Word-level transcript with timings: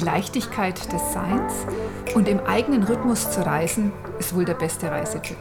die 0.00 0.06
Leichtigkeit 0.06 0.90
des 0.92 1.12
Seins 1.12 1.52
und 2.14 2.26
im 2.26 2.40
eigenen 2.40 2.84
Rhythmus 2.84 3.30
zu 3.30 3.44
reisen 3.44 3.92
ist 4.18 4.34
wohl 4.34 4.44
der 4.44 4.54
beste 4.54 4.90
Reisetipp. 4.90 5.36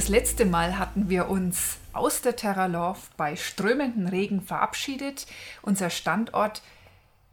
Das 0.00 0.08
letzte 0.08 0.46
Mal 0.46 0.78
hatten 0.78 1.10
wir 1.10 1.28
uns 1.28 1.76
aus 1.92 2.22
der 2.22 2.34
Terra 2.34 2.64
Love 2.64 3.00
bei 3.18 3.36
strömenden 3.36 4.08
Regen 4.08 4.40
verabschiedet. 4.40 5.26
Unser 5.60 5.90
Standort 5.90 6.62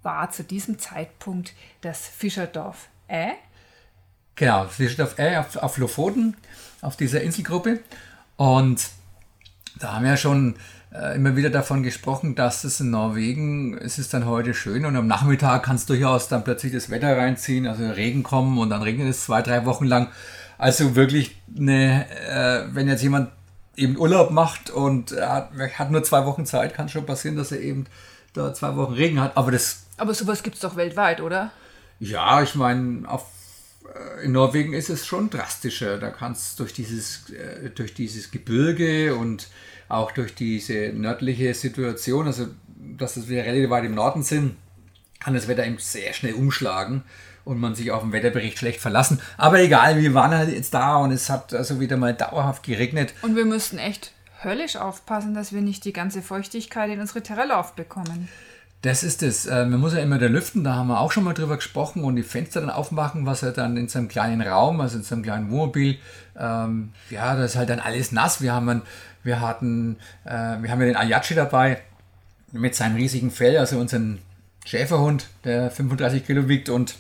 war 0.04 0.32
zu 0.32 0.44
diesem 0.44 0.78
Zeitpunkt 0.78 1.54
das 1.80 2.06
Fischerdorf 2.06 2.90
Ä. 3.10 3.36
Genau, 4.36 4.66
Fischerdorf 4.66 5.18
Ä 5.18 5.38
auf, 5.38 5.56
auf 5.56 5.78
Lofoten, 5.78 6.36
auf 6.82 6.98
dieser 6.98 7.22
Inselgruppe. 7.22 7.80
Und 8.36 8.90
da 9.80 9.94
haben 9.94 10.04
wir 10.04 10.18
schon 10.18 10.58
äh, 10.94 11.16
immer 11.16 11.38
wieder 11.38 11.50
davon 11.50 11.84
gesprochen, 11.84 12.36
dass 12.36 12.66
es 12.66 12.82
in 12.82 12.90
Norwegen, 12.90 13.78
es 13.78 13.98
ist 13.98 14.14
dann 14.14 14.26
heute 14.26 14.54
schön 14.54 14.86
und 14.86 14.98
am 14.98 15.08
Nachmittag 15.08 15.64
kann 15.64 15.78
es 15.78 15.86
durchaus 15.86 16.28
dann 16.28 16.44
plötzlich 16.44 16.74
das 16.74 16.90
Wetter 16.90 17.16
reinziehen, 17.16 17.66
also 17.66 17.90
Regen 17.90 18.24
kommen 18.24 18.58
und 18.58 18.72
dann 18.72 18.82
regnet 18.82 19.08
es 19.08 19.24
zwei, 19.24 19.42
drei 19.42 19.66
Wochen 19.66 19.86
lang. 19.86 20.10
Also 20.58 20.96
wirklich 20.96 21.36
eine, 21.56 22.06
äh, 22.10 22.76
wenn 22.76 22.88
jetzt 22.88 23.04
jemand 23.04 23.32
eben 23.76 23.98
Urlaub 23.98 24.32
macht 24.32 24.70
und 24.70 25.12
hat, 25.12 25.52
hat 25.78 25.92
nur 25.92 26.04
zwei 26.04 26.26
Wochen 26.26 26.46
Zeit, 26.46 26.74
kann 26.74 26.90
schon 26.90 27.06
passieren, 27.06 27.38
dass 27.38 27.52
er 27.52 27.62
eben 27.62 27.86
da 28.34 28.54
zwei 28.54 28.76
Wochen 28.76 28.94
Regen 28.94 29.22
hat. 29.22 29.38
Aber 29.38 29.52
das. 29.52 29.86
Aber 29.98 30.14
sowas 30.14 30.44
gibt 30.44 30.56
es 30.56 30.62
doch 30.62 30.76
weltweit, 30.76 31.22
oder? 31.22 31.52
Ja, 32.00 32.42
ich 32.42 32.56
meine, 32.56 33.10
auf 33.10 33.26
äh, 33.94 34.26
in 34.26 34.32
Norwegen 34.32 34.74
ist 34.74 34.90
es 34.90 35.06
schon 35.06 35.30
drastischer. 35.30 35.98
Da 35.98 36.10
kannst 36.10 36.60
durch 36.60 36.74
dieses, 36.74 37.30
äh, 37.30 37.70
durch 37.70 37.94
dieses 37.94 38.32
Gebirge 38.32 39.16
und 39.16 39.48
auch 39.90 40.12
durch 40.12 40.36
diese 40.36 40.92
nördliche 40.94 41.54
Situation, 41.54 42.28
also 42.28 42.48
dass 42.98 43.30
wir 43.30 43.44
relativ 43.44 43.70
weit 43.70 43.86
im 43.86 43.96
Norden 43.96 44.24
sind, 44.24 44.58
kann 45.20 45.34
das 45.34 45.48
Wetter 45.48 45.66
eben 45.66 45.78
sehr 45.78 46.14
schnell 46.14 46.34
umschlagen 46.34 47.04
und 47.48 47.60
man 47.60 47.76
sich 47.76 47.92
auf 47.92 48.02
den 48.02 48.12
Wetterbericht 48.12 48.58
schlecht 48.58 48.82
verlassen. 48.82 49.22
Aber 49.38 49.60
egal, 49.60 49.98
wir 49.98 50.14
waren 50.14 50.32
halt 50.32 50.50
jetzt 50.50 50.74
da 50.74 50.98
und 50.98 51.12
es 51.12 51.30
hat 51.30 51.54
also 51.54 51.80
wieder 51.80 51.98
mal 51.98 52.14
dauerhaft 52.14 52.64
geregnet. 52.64 53.14
Und 53.22 53.36
wir 53.36 53.46
mussten 53.46 53.78
echt 53.78 54.12
höllisch 54.44 54.76
aufpassen, 54.76 55.34
dass 55.34 55.54
wir 55.54 55.62
nicht 55.62 55.86
die 55.86 55.94
ganze 55.94 56.22
Feuchtigkeit 56.22 56.92
in 56.92 57.00
unsere 57.00 57.24
Terralle 57.24 57.58
aufbekommen. 57.58 58.28
Das 58.84 59.02
ist 59.04 59.24
es. 59.24 59.48
Äh, 59.48 59.66
man 59.66 59.80
muss 59.80 59.94
ja 59.94 60.00
immer 60.00 60.20
da 60.20 60.28
lüften, 60.28 60.64
da 60.64 60.76
haben 60.76 60.88
wir 60.88 61.00
auch 61.00 61.12
schon 61.12 61.24
mal 61.24 61.34
drüber 61.34 61.56
gesprochen 61.56 62.04
und 62.04 62.16
die 62.16 62.24
Fenster 62.24 62.62
dann 62.62 62.70
aufmachen, 62.70 63.26
was 63.26 63.42
er 63.42 63.52
dann 63.52 63.76
in 63.76 63.88
seinem 63.88 64.08
kleinen 64.08 64.42
Raum, 64.42 64.82
also 64.82 64.98
in 64.98 65.04
seinem 65.04 65.24
kleinen 65.24 65.50
Wohnmobil, 65.50 65.98
ähm, 66.38 66.92
ja, 67.10 67.36
das 67.36 67.52
ist 67.52 67.58
halt 67.58 67.70
dann 67.70 67.80
alles 67.80 68.12
nass. 68.12 68.42
Wir 68.42 68.54
haben, 68.54 68.84
wir 69.24 69.42
hatten, 69.42 69.98
äh, 70.26 70.30
wir 70.62 70.70
haben 70.70 70.82
ja 70.82 70.88
den 70.88 70.96
Ayachi 70.96 71.34
dabei 71.34 71.82
mit 72.52 72.76
seinem 72.76 72.98
riesigen 72.98 73.32
Fell, 73.32 73.58
also 73.58 73.80
unseren 73.80 74.20
Schäferhund, 74.64 75.28
der 75.44 75.72
35 75.72 76.26
Kilo 76.26 76.48
wiegt 76.48 76.70
und 76.70 76.96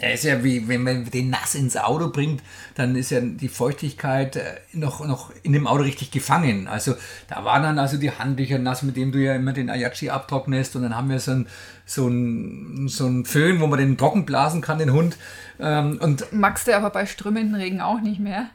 der 0.00 0.12
ist 0.12 0.24
ja 0.24 0.44
wie, 0.44 0.68
wenn 0.68 0.82
man 0.82 1.10
den 1.10 1.30
nass 1.30 1.54
ins 1.54 1.76
Auto 1.76 2.10
bringt, 2.10 2.42
dann 2.74 2.96
ist 2.96 3.10
ja 3.10 3.20
die 3.20 3.48
Feuchtigkeit 3.48 4.36
äh, 4.36 4.42
noch, 4.72 5.04
noch 5.06 5.32
in 5.42 5.54
dem 5.54 5.66
Auto 5.66 5.82
richtig 5.82 6.10
gefangen. 6.10 6.68
Also 6.68 6.94
da 7.28 7.44
waren 7.44 7.62
dann 7.62 7.78
also 7.78 7.96
die 7.96 8.10
Handtücher 8.10 8.58
nass, 8.58 8.82
mit 8.82 8.96
dem 8.96 9.10
du 9.10 9.18
ja 9.18 9.34
immer 9.34 9.54
den 9.54 9.70
Ayachi 9.70 10.10
abtrocknest 10.10 10.76
und 10.76 10.82
dann 10.82 10.96
haben 10.96 11.08
wir 11.08 11.18
so 11.18 11.32
ein, 11.32 11.46
so 11.86 12.08
ein, 12.08 12.88
so 12.88 13.06
ein 13.06 13.24
Föhn, 13.24 13.60
wo 13.60 13.66
man 13.66 13.78
den 13.78 13.96
trocken 13.96 14.26
blasen 14.26 14.60
kann, 14.60 14.78
den 14.78 14.92
Hund. 14.92 15.16
Ähm, 15.58 15.98
und 16.02 16.30
Magst 16.30 16.68
du 16.68 16.76
aber 16.76 16.90
bei 16.90 17.06
strömenden 17.06 17.54
Regen 17.54 17.80
auch 17.80 18.00
nicht 18.00 18.20
mehr? 18.20 18.50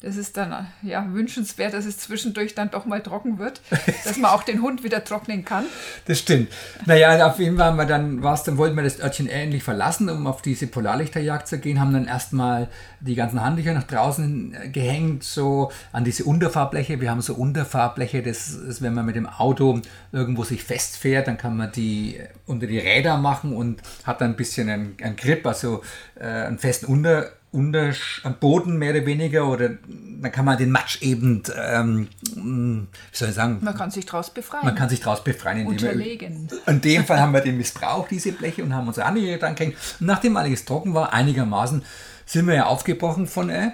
Das 0.00 0.16
ist 0.16 0.36
dann 0.36 0.66
ja 0.82 1.06
wünschenswert, 1.12 1.72
dass 1.72 1.86
es 1.86 1.98
zwischendurch 1.98 2.54
dann 2.54 2.70
doch 2.70 2.84
mal 2.84 3.02
trocken 3.02 3.38
wird, 3.38 3.62
dass 4.04 4.18
man 4.18 4.30
auch 4.30 4.42
den 4.42 4.60
Hund 4.60 4.84
wieder 4.84 5.02
trocknen 5.02 5.44
kann. 5.44 5.64
Das 6.06 6.18
stimmt. 6.18 6.52
Naja, 6.84 7.26
auf 7.26 7.38
jeden 7.38 7.56
Fall 7.56 7.68
haben 7.68 7.76
wir 7.76 7.86
dann, 7.86 8.22
war's, 8.22 8.42
dann 8.42 8.58
wollten 8.58 8.76
wir 8.76 8.82
das 8.82 9.00
Örtchen 9.00 9.28
endlich 9.28 9.62
verlassen, 9.62 10.10
um 10.10 10.26
auf 10.26 10.42
diese 10.42 10.66
Polarlichterjagd 10.66 11.48
zu 11.48 11.58
gehen, 11.58 11.80
haben 11.80 11.94
dann 11.94 12.06
erstmal 12.06 12.68
die 13.00 13.14
ganzen 13.14 13.42
Handtücher 13.42 13.72
nach 13.72 13.84
draußen 13.84 14.72
gehängt, 14.72 15.24
so 15.24 15.70
an 15.92 16.04
diese 16.04 16.24
Unterfahrbleche. 16.24 17.00
Wir 17.00 17.10
haben 17.10 17.22
so 17.22 17.34
Unterfahrbleche, 17.34 18.22
das 18.22 18.50
ist, 18.50 18.82
wenn 18.82 18.92
man 18.92 19.06
mit 19.06 19.16
dem 19.16 19.26
Auto 19.26 19.80
irgendwo 20.12 20.44
sich 20.44 20.64
festfährt, 20.64 21.28
dann 21.28 21.38
kann 21.38 21.56
man 21.56 21.72
die 21.72 22.20
unter 22.44 22.66
die 22.66 22.78
Räder 22.78 23.16
machen 23.16 23.56
und 23.56 23.80
hat 24.04 24.20
dann 24.20 24.32
ein 24.32 24.36
bisschen 24.36 24.68
einen, 24.68 24.96
einen 25.02 25.16
Grip, 25.16 25.46
also 25.46 25.82
äh, 26.16 26.26
einen 26.26 26.58
festen 26.58 26.86
Unter 26.86 27.30
unter, 27.54 27.92
am 28.24 28.34
Boden 28.40 28.78
mehr 28.78 28.90
oder 28.90 29.06
weniger 29.06 29.48
oder 29.48 29.70
dann 29.88 30.32
kann 30.32 30.44
man 30.44 30.58
den 30.58 30.70
Matsch 30.70 31.00
eben, 31.02 31.42
ähm, 31.56 32.08
wie 32.34 33.16
soll 33.16 33.28
ich 33.28 33.34
sagen? 33.34 33.58
Man 33.62 33.76
kann 33.76 33.92
sich 33.92 34.04
daraus 34.06 34.30
befreien. 34.30 34.64
Man 34.64 34.74
kann 34.74 34.88
sich 34.88 35.00
daraus 35.00 35.22
befreien. 35.22 35.66
Unterlegen. 35.66 36.50
Wir, 36.50 36.68
in 36.68 36.80
dem 36.80 37.04
Fall 37.04 37.20
haben 37.20 37.32
wir 37.32 37.40
den 37.40 37.56
missbraucht, 37.56 38.10
diese 38.10 38.32
Bleche, 38.32 38.64
und 38.64 38.74
haben 38.74 38.88
uns 38.88 38.98
andere 38.98 39.38
dran 39.38 39.54
gehängt. 39.54 39.76
Und 40.00 40.06
nachdem 40.06 40.36
alles 40.36 40.64
trocken 40.64 40.94
war, 40.94 41.12
einigermaßen, 41.12 41.82
sind 42.26 42.46
wir 42.46 42.54
ja 42.54 42.66
aufgebrochen 42.66 43.28
von 43.28 43.50
äh, 43.50 43.70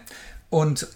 und 0.50 0.86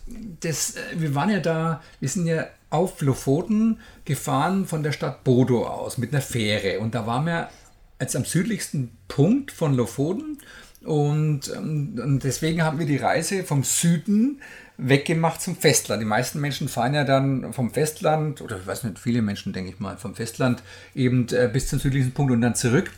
das, 0.40 0.76
äh, 0.76 0.80
wir 0.96 1.14
waren 1.14 1.30
ja 1.30 1.40
da, 1.40 1.80
wir 2.00 2.08
sind 2.08 2.26
ja 2.26 2.46
auf 2.68 3.00
Lofoten 3.00 3.78
gefahren 4.04 4.66
von 4.66 4.82
der 4.82 4.92
Stadt 4.92 5.24
Bodo 5.24 5.66
aus 5.66 5.96
mit 5.96 6.12
einer 6.12 6.20
Fähre. 6.20 6.80
Und 6.80 6.94
da 6.94 7.06
waren 7.06 7.24
wir 7.24 7.48
jetzt 7.98 8.16
am 8.16 8.24
südlichsten 8.24 8.94
Punkt 9.08 9.52
von 9.52 9.74
Lofoten 9.74 10.38
und, 10.84 11.52
ähm, 11.54 11.98
und 12.02 12.24
deswegen 12.24 12.62
haben 12.62 12.78
wir 12.78 12.86
die 12.86 12.96
Reise 12.96 13.44
vom 13.44 13.62
Süden 13.64 14.40
weggemacht 14.76 15.40
zum 15.40 15.56
Festland. 15.56 16.02
Die 16.02 16.06
meisten 16.06 16.40
Menschen 16.40 16.68
fahren 16.68 16.94
ja 16.94 17.04
dann 17.04 17.52
vom 17.52 17.70
Festland, 17.70 18.40
oder 18.40 18.58
ich 18.58 18.66
weiß 18.66 18.84
nicht, 18.84 18.98
viele 18.98 19.22
Menschen, 19.22 19.52
denke 19.52 19.70
ich 19.70 19.80
mal, 19.80 19.96
vom 19.96 20.14
Festland 20.14 20.62
eben 20.94 21.28
äh, 21.30 21.48
bis 21.52 21.68
zum 21.68 21.78
südlichsten 21.78 22.12
Punkt 22.12 22.32
und 22.32 22.40
dann 22.40 22.54
zurück. 22.54 22.90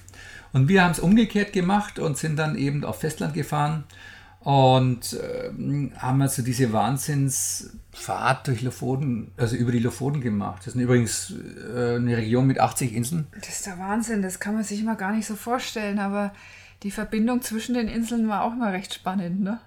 Und 0.52 0.68
wir 0.68 0.82
haben 0.82 0.92
es 0.92 1.00
umgekehrt 1.00 1.52
gemacht 1.52 1.98
und 1.98 2.16
sind 2.16 2.36
dann 2.36 2.56
eben 2.56 2.84
auf 2.84 3.00
Festland 3.00 3.34
gefahren 3.34 3.84
und 4.40 5.12
äh, 5.14 5.50
haben 5.98 6.22
also 6.22 6.40
diese 6.40 6.72
Wahnsinnsfahrt 6.72 8.46
durch 8.46 8.62
Lofoten, 8.62 9.32
also 9.36 9.56
über 9.56 9.72
die 9.72 9.80
Lofoten 9.80 10.20
gemacht. 10.20 10.62
Das 10.64 10.74
ist 10.74 10.80
übrigens 10.80 11.34
äh, 11.74 11.96
eine 11.96 12.16
Region 12.16 12.46
mit 12.46 12.60
80 12.60 12.94
Inseln. 12.94 13.26
Das 13.38 13.48
ist 13.48 13.66
der 13.66 13.78
Wahnsinn, 13.78 14.22
das 14.22 14.40
kann 14.40 14.54
man 14.54 14.64
sich 14.64 14.80
immer 14.80 14.94
gar 14.94 15.12
nicht 15.12 15.26
so 15.26 15.34
vorstellen, 15.34 15.98
aber 15.98 16.32
die 16.82 16.90
Verbindung 16.90 17.42
zwischen 17.42 17.74
den 17.74 17.88
Inseln 17.88 18.28
war 18.28 18.42
auch 18.42 18.54
mal 18.54 18.70
recht 18.70 18.94
spannend, 18.94 19.40
ne? 19.40 19.58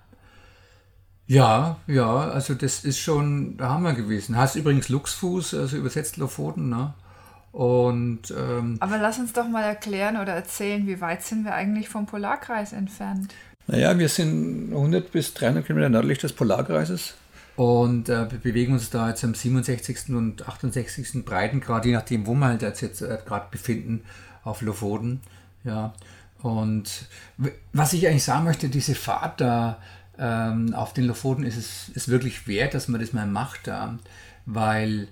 Ja, 1.27 1.77
ja, 1.85 2.29
also 2.29 2.55
das 2.55 2.83
ist 2.83 2.99
schon 2.99 3.57
der 3.57 3.69
Hammer 3.69 3.93
gewesen. 3.93 4.35
Heißt 4.35 4.55
übrigens 4.55 4.89
Luchsfuß, 4.89 5.53
also 5.53 5.77
übersetzt 5.77 6.17
Lofoten, 6.17 6.69
ne? 6.69 6.93
Und, 7.51 8.33
ähm, 8.35 8.77
Aber 8.79 8.97
lass 8.97 9.19
uns 9.19 9.33
doch 9.33 9.47
mal 9.47 9.63
erklären 9.63 10.17
oder 10.17 10.33
erzählen, 10.33 10.85
wie 10.87 11.01
weit 11.01 11.23
sind 11.23 11.45
wir 11.45 11.53
eigentlich 11.53 11.89
vom 11.89 12.05
Polarkreis 12.05 12.73
entfernt? 12.73 13.33
Naja, 13.67 13.97
wir 13.97 14.09
sind 14.09 14.71
100 14.71 15.11
bis 15.11 15.33
300 15.35 15.65
Kilometer 15.65 15.89
nördlich 15.89 16.17
des 16.17 16.33
Polarkreises 16.33 17.13
und 17.55 18.09
äh, 18.09 18.27
bewegen 18.41 18.73
uns 18.73 18.89
da 18.89 19.09
jetzt 19.09 19.23
am 19.23 19.35
67. 19.35 20.09
und 20.09 20.47
68. 20.47 21.25
Breitengrad, 21.25 21.85
je 21.85 21.93
nachdem, 21.93 22.25
wo 22.25 22.33
wir 22.33 22.47
halt 22.47 22.61
jetzt, 22.61 22.81
jetzt 22.81 23.01
äh, 23.01 23.17
gerade 23.25 23.47
befinden, 23.51 24.01
auf 24.43 24.61
Lofoten. 24.61 25.21
Ja, 25.63 25.93
und 26.41 27.05
was 27.73 27.93
ich 27.93 28.07
eigentlich 28.07 28.23
sagen 28.23 28.45
möchte, 28.45 28.69
diese 28.69 28.95
Fahrt 28.95 29.41
da 29.41 29.79
ähm, 30.17 30.73
auf 30.73 30.93
den 30.93 31.05
Lofoten 31.05 31.43
ist 31.43 31.57
es 31.57 31.89
ist 31.89 32.07
wirklich 32.07 32.47
wert, 32.47 32.73
dass 32.73 32.87
man 32.87 33.01
das 33.01 33.13
mal 33.13 33.27
macht, 33.27 33.67
da, 33.67 33.97
weil 34.45 35.07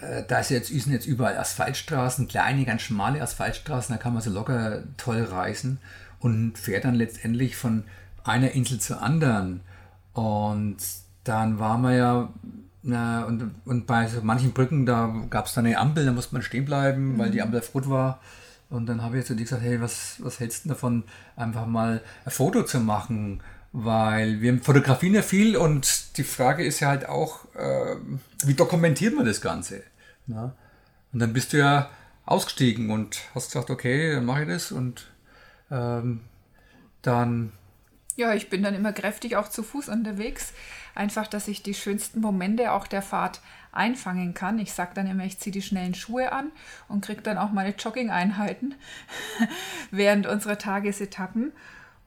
äh, 0.00 0.22
da 0.26 0.40
ist 0.40 0.50
jetzt, 0.50 0.68
sind 0.68 0.92
jetzt 0.92 1.06
überall 1.06 1.36
Asphaltstraßen, 1.36 2.28
kleine, 2.28 2.64
ganz 2.64 2.82
schmale 2.82 3.22
Asphaltstraßen, 3.22 3.94
da 3.94 4.02
kann 4.02 4.14
man 4.14 4.22
so 4.22 4.30
locker 4.30 4.82
toll 4.96 5.22
reisen 5.22 5.78
und 6.20 6.58
fährt 6.58 6.84
dann 6.84 6.94
letztendlich 6.94 7.56
von 7.56 7.84
einer 8.24 8.52
Insel 8.52 8.80
zur 8.80 9.02
anderen. 9.02 9.60
Und 10.12 10.76
dann 11.24 11.58
waren 11.58 11.82
wir 11.82 11.94
ja 11.94 12.28
na, 12.82 13.24
und, 13.24 13.54
und 13.64 13.86
bei 13.86 14.06
so 14.06 14.20
manchen 14.22 14.52
Brücken, 14.52 14.86
da 14.86 15.12
gab 15.30 15.46
es 15.46 15.54
dann 15.54 15.66
eine 15.66 15.78
Ampel, 15.78 16.06
da 16.06 16.12
musste 16.12 16.34
man 16.34 16.42
stehen 16.42 16.64
bleiben, 16.64 17.14
mhm. 17.14 17.18
weil 17.18 17.30
die 17.30 17.42
Ampel 17.42 17.60
auf 17.60 17.74
Rot 17.74 17.90
war. 17.90 18.20
Und 18.70 18.86
dann 18.86 19.02
habe 19.02 19.18
ich 19.18 19.24
zu 19.24 19.34
dir 19.34 19.44
gesagt, 19.44 19.62
hey, 19.62 19.80
was, 19.80 20.16
was 20.18 20.40
hältst 20.40 20.64
du 20.64 20.70
davon, 20.70 21.04
einfach 21.36 21.66
mal 21.66 22.02
ein 22.24 22.30
Foto 22.30 22.64
zu 22.64 22.80
machen? 22.80 23.42
Weil 23.72 24.40
wir 24.40 24.58
fotografieren 24.62 25.14
ja 25.14 25.22
viel 25.22 25.56
und 25.56 26.16
die 26.16 26.24
Frage 26.24 26.64
ist 26.64 26.80
ja 26.80 26.88
halt 26.88 27.08
auch, 27.08 27.44
äh, 27.54 27.96
wie 28.44 28.54
dokumentiert 28.54 29.14
man 29.14 29.26
das 29.26 29.40
Ganze? 29.40 29.82
Na? 30.26 30.54
Und 31.12 31.20
dann 31.20 31.32
bist 31.32 31.52
du 31.52 31.58
ja 31.58 31.90
ausgestiegen 32.26 32.90
und 32.90 33.20
hast 33.34 33.52
gesagt, 33.52 33.70
okay, 33.70 34.12
dann 34.12 34.26
mache 34.26 34.42
ich 34.42 34.48
das 34.48 34.72
und 34.72 35.10
ähm, 35.70 36.20
dann 37.02 37.52
Ja, 38.18 38.34
ich 38.34 38.50
bin 38.50 38.64
dann 38.64 38.74
immer 38.74 38.92
kräftig 38.92 39.36
auch 39.36 39.46
zu 39.46 39.62
Fuß 39.62 39.88
unterwegs. 39.88 40.52
Einfach, 40.96 41.28
dass 41.28 41.46
ich 41.46 41.62
die 41.62 41.72
schönsten 41.72 42.20
Momente 42.20 42.72
auch 42.72 42.88
der 42.88 43.00
Fahrt 43.00 43.40
einfangen 43.70 44.34
kann. 44.34 44.58
Ich 44.58 44.72
sage 44.72 44.90
dann 44.92 45.06
immer, 45.06 45.24
ich 45.24 45.38
ziehe 45.38 45.52
die 45.52 45.62
schnellen 45.62 45.94
Schuhe 45.94 46.32
an 46.32 46.50
und 46.88 47.04
kriege 47.04 47.22
dann 47.22 47.38
auch 47.38 47.52
meine 47.52 47.76
Jogging-Einheiten 47.76 48.74
während 49.92 50.26
unserer 50.26 50.58
Tagesetappen. 50.58 51.52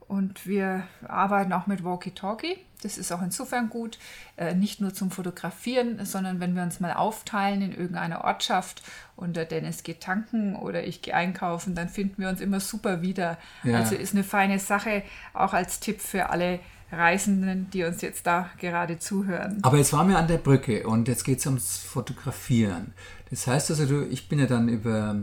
Und 0.10 0.46
wir 0.46 0.86
arbeiten 1.08 1.54
auch 1.54 1.68
mit 1.68 1.86
Walkie-Talkie. 1.86 2.58
Das 2.84 2.98
ist 2.98 3.12
auch 3.12 3.22
insofern 3.22 3.70
gut, 3.70 3.98
äh, 4.38 4.54
nicht 4.54 4.82
nur 4.82 4.94
zum 4.94 5.12
Fotografieren, 5.12 6.04
sondern 6.06 6.40
wenn 6.40 6.56
wir 6.56 6.64
uns 6.64 6.80
mal 6.80 6.94
aufteilen 6.94 7.62
in 7.62 7.72
irgendeiner 7.72 8.24
Ortschaft 8.24 8.84
und 9.16 9.36
der 9.36 9.46
Dennis 9.46 9.84
geht 9.84 10.02
tanken 10.02 10.56
oder 10.56 10.84
ich 10.84 11.02
gehe 11.02 11.14
einkaufen, 11.14 11.76
dann 11.76 11.90
finden 11.90 12.22
wir 12.22 12.30
uns 12.30 12.42
immer 12.42 12.60
super 12.60 13.02
wieder. 13.02 13.38
Ja. 13.64 13.80
Also 13.80 13.96
ist 13.96 14.14
eine 14.14 14.24
feine 14.24 14.60
Sache, 14.60 15.04
auch 15.34 15.54
als 15.54 15.80
Tipp 15.80 16.02
für 16.02 16.30
alle 16.30 16.60
Reisenden, 16.92 17.70
die 17.72 17.84
uns 17.84 18.02
jetzt 18.02 18.28
da 18.28 18.50
gerade 18.60 19.00
zuhören. 19.00 19.60
Aber 19.62 19.78
jetzt 19.78 19.94
waren 19.94 20.10
wir 20.10 20.18
an 20.18 20.28
der 20.28 20.38
Brücke 20.38 20.86
und 20.86 21.08
jetzt 21.08 21.24
geht 21.24 21.40
es 21.40 21.46
ums 21.46 21.78
Fotografieren. 21.78 22.94
Das 23.30 23.48
heißt 23.48 23.70
also, 23.70 23.86
du, 23.86 24.06
ich 24.08 24.28
bin 24.28 24.40
ja 24.40 24.46
dann 24.46 24.68
über 24.68 25.16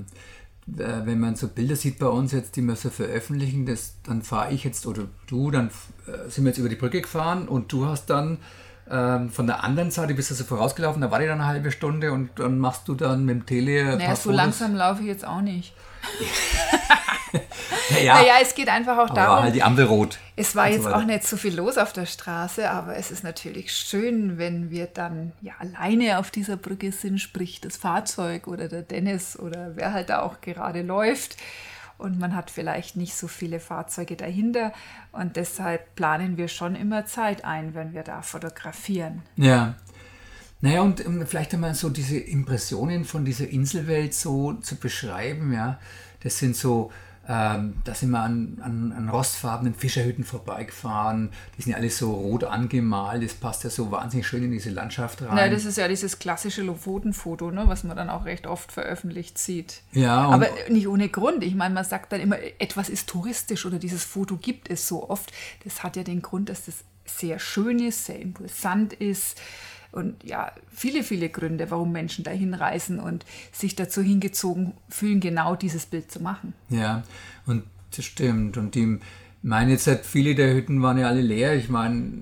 wenn 0.77 1.21
man 1.21 1.37
so 1.37 1.49
Bilder 1.49 1.77
sieht 1.77 1.99
bei 1.99 2.07
uns 2.07 2.33
jetzt, 2.33 2.57
die 2.57 2.63
wir 2.63 2.77
so 2.77 2.91
veröffentlichen, 2.91 3.67
das, 3.67 3.95
dann 4.05 4.23
fahre 4.23 4.53
ich 4.53 4.65
jetzt 4.65 4.87
oder 4.87 5.05
du, 5.27 5.51
dann 5.51 5.69
äh, 6.07 6.29
sind 6.29 6.45
wir 6.45 6.51
jetzt 6.51 6.59
über 6.59 6.69
die 6.69 6.77
Brücke 6.77 7.01
gefahren 7.01 7.49
und 7.49 7.73
du 7.73 7.87
hast 7.87 8.07
dann 8.11 8.39
ähm, 8.91 9.31
von 9.31 9.47
der 9.47 9.65
anderen 9.65 9.91
Seite 9.91 10.15
bist 10.15 10.31
du 10.31 10.35
so 10.35 10.45
vorausgelaufen, 10.45 11.01
da 11.03 11.11
war 11.11 11.19
die 11.19 11.27
dann 11.27 11.41
eine 11.41 11.49
halbe 11.49 11.71
Stunde 11.71 12.13
und 12.13 12.31
dann 12.39 12.59
machst 12.59 12.89
du 12.89 12.95
dann 12.95 13.25
mit 13.25 13.35
dem 13.35 13.47
Tele. 13.47 13.97
Naja, 13.97 14.17
so 14.17 14.31
langsam 14.31 14.75
laufe 14.75 15.03
ich 15.03 15.09
jetzt 15.09 15.27
auch 15.27 15.41
nicht. 15.41 15.75
ja, 18.03 18.15
naja, 18.15 18.35
es 18.41 18.55
geht 18.55 18.69
einfach 18.69 18.97
auch 18.99 19.11
darum. 19.11 19.37
War 19.37 19.43
halt 19.45 19.55
die 19.55 19.63
Ampel 19.63 19.85
rot. 19.85 20.19
Es 20.37 20.55
war 20.55 20.69
jetzt 20.69 20.85
so 20.85 20.93
auch 20.93 21.05
nicht 21.05 21.27
so 21.27 21.37
viel 21.37 21.55
los 21.55 21.79
auf 21.79 21.93
der 21.93 22.07
Straße, 22.07 22.71
aber 22.71 22.97
es 22.97 23.11
ist 23.11 23.25
natürlich 23.25 23.73
schön, 23.73 24.39
wenn 24.39 24.71
wir 24.71 24.87
dann 24.87 25.33
ja 25.41 25.53
alleine 25.59 26.19
auf 26.19 26.31
dieser 26.31 26.57
Brücke 26.57 26.93
sind, 26.93 27.19
sprich 27.19 27.61
das 27.61 27.77
Fahrzeug 27.77 28.47
oder 28.47 28.69
der 28.69 28.83
Dennis 28.83 29.39
oder 29.39 29.73
wer 29.75 29.93
halt 29.93 30.11
da 30.11 30.23
auch 30.23 30.41
gerade 30.41 30.83
läuft. 30.83 31.37
Und 31.99 32.19
man 32.19 32.35
hat 32.35 32.51
vielleicht 32.51 32.97
nicht 32.97 33.15
so 33.15 33.27
viele 33.27 33.59
Fahrzeuge 33.59 34.17
dahinter. 34.17 34.73
Und 35.13 35.37
deshalb 35.37 35.97
planen 35.97 36.37
wir 36.37 36.49
schon 36.49 36.77
immer 36.77 37.07
Zeit 37.07 37.45
ein, 37.45 37.75
wenn 37.75 37.93
wir 37.93 38.05
da 38.05 38.23
fotografieren. 38.23 39.23
Ja. 39.37 39.75
Naja, 40.61 40.83
und 40.83 41.05
um, 41.05 41.27
vielleicht 41.27 41.55
einmal 41.55 41.75
so 41.75 41.91
diese 41.91 42.19
Impressionen 42.19 43.05
von 43.05 43.25
dieser 43.25 43.49
Inselwelt 43.49 44.15
so 44.15 44.55
zu 44.55 44.77
beschreiben, 44.77 45.53
ja. 45.53 45.79
Das 46.21 46.39
sind 46.39 46.57
so, 46.57 46.91
ähm, 47.31 47.75
da 47.85 47.95
sind 47.95 48.11
wir 48.11 48.21
an, 48.21 48.57
an, 48.63 48.95
an, 48.97 49.09
rostfarbenen 49.11 49.75
Fischerhütten 49.75 50.25
vorbeigefahren. 50.25 51.29
Die 51.57 51.63
sind 51.63 51.73
ja 51.73 51.77
alle 51.77 51.91
so 51.91 52.11
rot 52.15 52.45
angemalt. 52.45 53.23
Das 53.23 53.35
passt 53.35 53.65
ja 53.65 53.71
so 53.71 53.91
wahnsinnig 53.91 54.27
schön 54.27 54.45
in 54.45 54.51
diese 54.51 54.71
Landschaft 54.71 55.21
rein. 55.21 55.37
Ja, 55.37 55.49
das 55.51 55.67
ist 55.67 55.77
ja 55.77 55.89
dieses 55.89 56.19
klassische 56.19 56.63
Lofoten-Foto, 56.63 57.51
ne, 57.51 57.65
was 57.67 57.85
man 57.85 57.99
dann 57.99 58.09
auch 58.09 58.25
recht 58.25 58.47
oft 58.47 58.73
veröffentlicht 58.73 59.37
sieht. 59.37 59.83
Ja. 59.93 60.23
Aber 60.31 60.49
nicht 60.71 60.89
ohne 60.89 61.11
Grund. 61.11 61.45
Ich 61.45 61.55
meine, 61.55 61.75
man 61.75 61.85
sagt 61.85 62.13
dann 62.13 62.21
immer, 62.21 62.39
etwas 62.59 62.89
ist 62.89 63.11
touristisch 63.11 63.67
oder 63.67 63.79
dieses 63.79 64.05
Foto 64.05 64.39
gibt 64.39 64.71
es 64.71 64.89
so 64.89 65.11
oft. 65.11 65.31
Das 65.65 65.83
hat 65.83 65.97
ja 65.97 66.05
den 66.05 66.23
Grund, 66.23 66.49
dass 66.49 66.65
das 66.65 66.77
sehr 67.05 67.39
schön 67.39 67.79
ist, 67.79 68.07
sehr 68.07 68.21
imposant 68.21 68.95
ist 68.95 69.39
und 69.93 70.23
ja, 70.25 70.53
viele, 70.71 71.03
viele 71.03 71.29
Gründe, 71.29 71.71
warum 71.71 71.93
Menschen 71.93 72.25
dahin 72.25 72.55
reisen 72.55 73.01
und 73.01 73.25
sich 73.53 73.75
dazu 73.75 74.03
hingezogen 74.03 74.75
fühlen, 74.89 75.21
genau 75.21 75.57
dieses 75.57 75.87
Bild 75.87 76.11
zu 76.11 76.21
machen. 76.21 76.53
Ja, 76.69 77.03
und 77.47 77.65
das 77.97 78.05
stimmt. 78.05 78.57
Und 78.59 78.75
die 78.75 78.99
meine 79.43 79.73
jetzt 79.73 79.87
halt 79.87 80.05
viele 80.05 80.35
der 80.35 80.55
Hütten 80.55 80.83
waren 80.83 80.99
ja 80.99 81.09
alle 81.09 81.23
leer. 81.23 81.55
Ich 81.55 81.69
meine, 81.69 82.13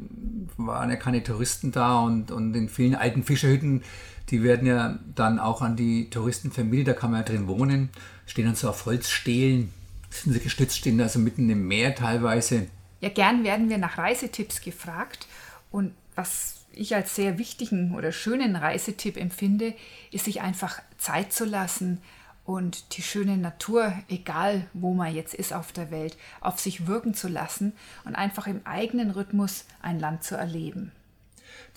waren 0.56 0.90
ja 0.90 0.96
keine 0.96 1.22
Touristen 1.22 1.72
da 1.72 2.00
und, 2.00 2.30
und 2.30 2.54
in 2.54 2.68
vielen 2.68 2.94
alten 2.94 3.22
Fischerhütten, 3.22 3.82
die 4.30 4.42
werden 4.42 4.66
ja 4.66 4.98
dann 5.14 5.38
auch 5.38 5.62
an 5.62 5.76
die 5.76 6.10
Touristen 6.10 6.50
vermietet, 6.50 6.88
da 6.88 6.92
kann 6.94 7.10
man 7.10 7.20
ja 7.20 7.26
drin 7.26 7.46
wohnen, 7.46 7.90
stehen 8.26 8.46
dann 8.46 8.54
so 8.54 8.68
auf 8.68 8.86
Holzstelen, 8.86 9.72
sind 10.10 10.32
sie 10.32 10.40
gestützt, 10.40 10.76
stehen 10.76 11.00
also 11.00 11.18
mitten 11.18 11.48
im 11.48 11.68
Meer 11.68 11.94
teilweise. 11.94 12.66
Ja, 13.00 13.10
gern 13.10 13.44
werden 13.44 13.68
wir 13.68 13.78
nach 13.78 13.98
Reisetipps 13.98 14.62
gefragt 14.62 15.26
und 15.70 15.92
was 16.14 16.55
ich 16.76 16.94
als 16.94 17.14
sehr 17.14 17.38
wichtigen 17.38 17.94
oder 17.94 18.12
schönen 18.12 18.54
Reisetipp 18.54 19.16
empfinde, 19.16 19.74
ist 20.12 20.26
sich 20.26 20.40
einfach 20.40 20.80
Zeit 20.98 21.32
zu 21.32 21.44
lassen 21.44 22.00
und 22.44 22.96
die 22.96 23.02
schöne 23.02 23.36
Natur, 23.36 23.92
egal 24.08 24.66
wo 24.72 24.94
man 24.94 25.14
jetzt 25.14 25.34
ist 25.34 25.52
auf 25.52 25.72
der 25.72 25.90
Welt, 25.90 26.16
auf 26.40 26.60
sich 26.60 26.86
wirken 26.86 27.14
zu 27.14 27.28
lassen 27.28 27.72
und 28.04 28.14
einfach 28.14 28.46
im 28.46 28.60
eigenen 28.64 29.10
Rhythmus 29.10 29.64
ein 29.82 29.98
Land 29.98 30.22
zu 30.22 30.36
erleben. 30.36 30.92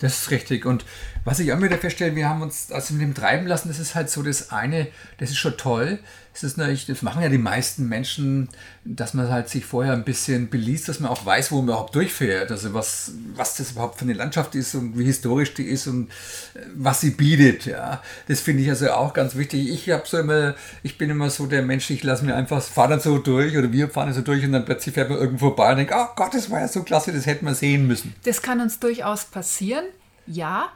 Das 0.00 0.22
ist 0.22 0.30
richtig. 0.30 0.64
Und 0.64 0.84
was 1.24 1.38
ich 1.38 1.52
auch 1.52 1.60
wieder 1.60 1.76
feststelle, 1.76 2.16
wir 2.16 2.28
haben 2.28 2.42
uns 2.42 2.72
also 2.72 2.94
mit 2.94 3.02
dem 3.02 3.14
treiben 3.14 3.46
lassen, 3.46 3.68
das 3.68 3.78
ist 3.78 3.94
halt 3.94 4.10
so 4.10 4.22
das 4.22 4.50
eine, 4.50 4.88
das 5.18 5.30
ist 5.30 5.36
schon 5.36 5.56
toll. 5.56 5.98
Das, 6.32 6.44
ist 6.44 6.56
natürlich, 6.56 6.86
das 6.86 7.02
machen 7.02 7.22
ja 7.22 7.28
die 7.28 7.38
meisten 7.38 7.88
Menschen, 7.88 8.48
dass 8.84 9.14
man 9.14 9.30
halt 9.30 9.48
sich 9.48 9.64
vorher 9.66 9.92
ein 9.92 10.04
bisschen 10.04 10.48
beliest, 10.48 10.88
dass 10.88 11.00
man 11.00 11.10
auch 11.10 11.26
weiß, 11.26 11.50
wo 11.50 11.56
man 11.56 11.64
überhaupt 11.64 11.94
durchfährt. 11.94 12.52
Also 12.52 12.72
was, 12.72 13.12
was 13.34 13.56
das 13.56 13.72
überhaupt 13.72 13.98
für 13.98 14.04
eine 14.04 14.12
Landschaft 14.12 14.54
ist 14.54 14.74
und 14.76 14.96
wie 14.96 15.04
historisch 15.04 15.52
die 15.54 15.64
ist 15.64 15.88
und 15.88 16.08
äh, 16.54 16.60
was 16.76 17.00
sie 17.00 17.10
bietet. 17.10 17.66
Ja, 17.66 18.00
das 18.28 18.40
finde 18.40 18.62
ich 18.62 18.70
also 18.70 18.90
auch 18.92 19.12
ganz 19.12 19.34
wichtig. 19.34 19.68
Ich 19.68 19.90
habe 19.90 20.04
so 20.06 20.18
immer, 20.18 20.54
ich 20.82 20.96
bin 20.96 21.10
immer 21.10 21.28
so 21.30 21.46
der 21.46 21.62
Mensch, 21.62 21.90
ich 21.90 22.04
lasse 22.04 22.24
mir 22.24 22.36
einfach, 22.36 22.62
fahre 22.62 22.90
dann 22.90 23.00
so 23.00 23.18
durch 23.18 23.58
oder 23.58 23.70
wir 23.72 23.90
fahren 23.90 24.14
so 24.14 24.22
durch 24.22 24.44
und 24.44 24.52
dann 24.52 24.64
plötzlich 24.64 24.94
fährt 24.94 25.10
man 25.10 25.18
irgendwo 25.18 25.48
vorbei 25.48 25.72
und 25.72 25.78
denkt, 25.78 25.92
oh 25.94 26.06
Gott, 26.14 26.32
das 26.32 26.48
war 26.48 26.60
ja 26.60 26.68
so 26.68 26.84
klasse, 26.84 27.12
das 27.12 27.26
hätten 27.26 27.44
wir 27.44 27.54
sehen 27.54 27.86
müssen. 27.88 28.14
Das 28.22 28.40
kann 28.40 28.60
uns 28.60 28.78
durchaus 28.78 29.24
passieren 29.24 29.84
ja, 30.30 30.70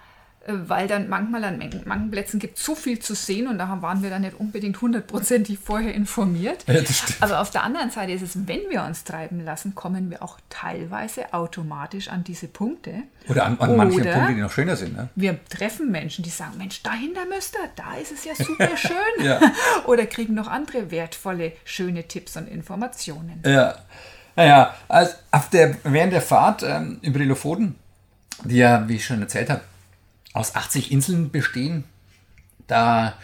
äh, 0.47 0.53
weil 0.67 0.87
dann 0.87 1.09
manchmal 1.09 1.45
an 1.45 1.62
manchen 1.85 2.11
Plätzen 2.11 2.39
gibt 2.39 2.59
es 2.59 2.65
so 2.65 2.75
viel 2.75 2.99
zu 2.99 3.15
sehen 3.15 3.49
und 3.49 3.59
da 3.59 3.79
waren 3.81 4.03
wir 4.03 4.11
dann 4.11 4.23
nicht 4.23 4.39
unbedingt 4.39 4.81
hundertprozentig 4.81 5.59
vorher 5.59 5.95
informiert. 5.95 6.65
Ja, 6.67 6.81
Aber 7.21 7.41
auf 7.41 7.51
der 7.51 7.62
anderen 7.62 7.91
Seite 7.91 8.12
ist 8.12 8.23
es, 8.23 8.47
wenn 8.47 8.61
wir 8.69 8.85
uns 8.85 9.05
treiben 9.05 9.43
lassen, 9.43 9.75
kommen 9.75 10.11
wir 10.11 10.23
auch 10.23 10.39
teilweise 10.51 11.33
automatisch 11.33 12.09
an 12.09 12.25
diese 12.25 12.49
Punkte. 12.49 13.05
Oder 13.29 13.47
an, 13.47 13.59
an 13.59 13.77
manche 13.77 14.03
Punkte, 14.03 14.35
die 14.35 14.41
noch 14.41 14.53
schöner 14.53 14.77
sind. 14.77 14.97
Ne? 14.97 15.09
Wir 15.15 15.43
treffen 15.47 15.91
Menschen, 15.91 16.23
die 16.23 16.31
sagen, 16.31 16.59
Mensch, 16.59 16.83
dahinter 16.83 17.25
müsst 17.27 17.55
ihr, 17.55 17.71
da 17.77 17.95
ist 17.95 18.12
es 18.12 18.25
ja 18.25 18.35
super 18.35 18.77
schön. 18.77 19.25
ja. 19.25 19.41
Oder 19.87 20.06
kriegen 20.06 20.35
noch 20.35 20.49
andere 20.49 20.91
wertvolle, 20.91 21.53
schöne 21.65 22.05
Tipps 22.05 22.37
und 22.37 22.49
Informationen. 22.49 23.43
Ja, 23.47 23.77
naja, 24.37 24.75
also 24.89 25.15
der, 25.53 25.77
während 25.84 26.13
der 26.13 26.20
Fahrt 26.20 26.65
ähm, 26.65 26.99
über 27.03 27.20
die 27.20 27.25
Lofoten 27.25 27.77
die 28.44 28.56
ja, 28.56 28.88
wie 28.88 28.96
ich 28.96 29.05
schon 29.05 29.20
erzählt 29.20 29.50
habe, 29.50 29.62
aus 30.32 30.55
80 30.55 30.91
Inseln 30.91 31.31
bestehen. 31.31 31.84
Da 32.67 33.14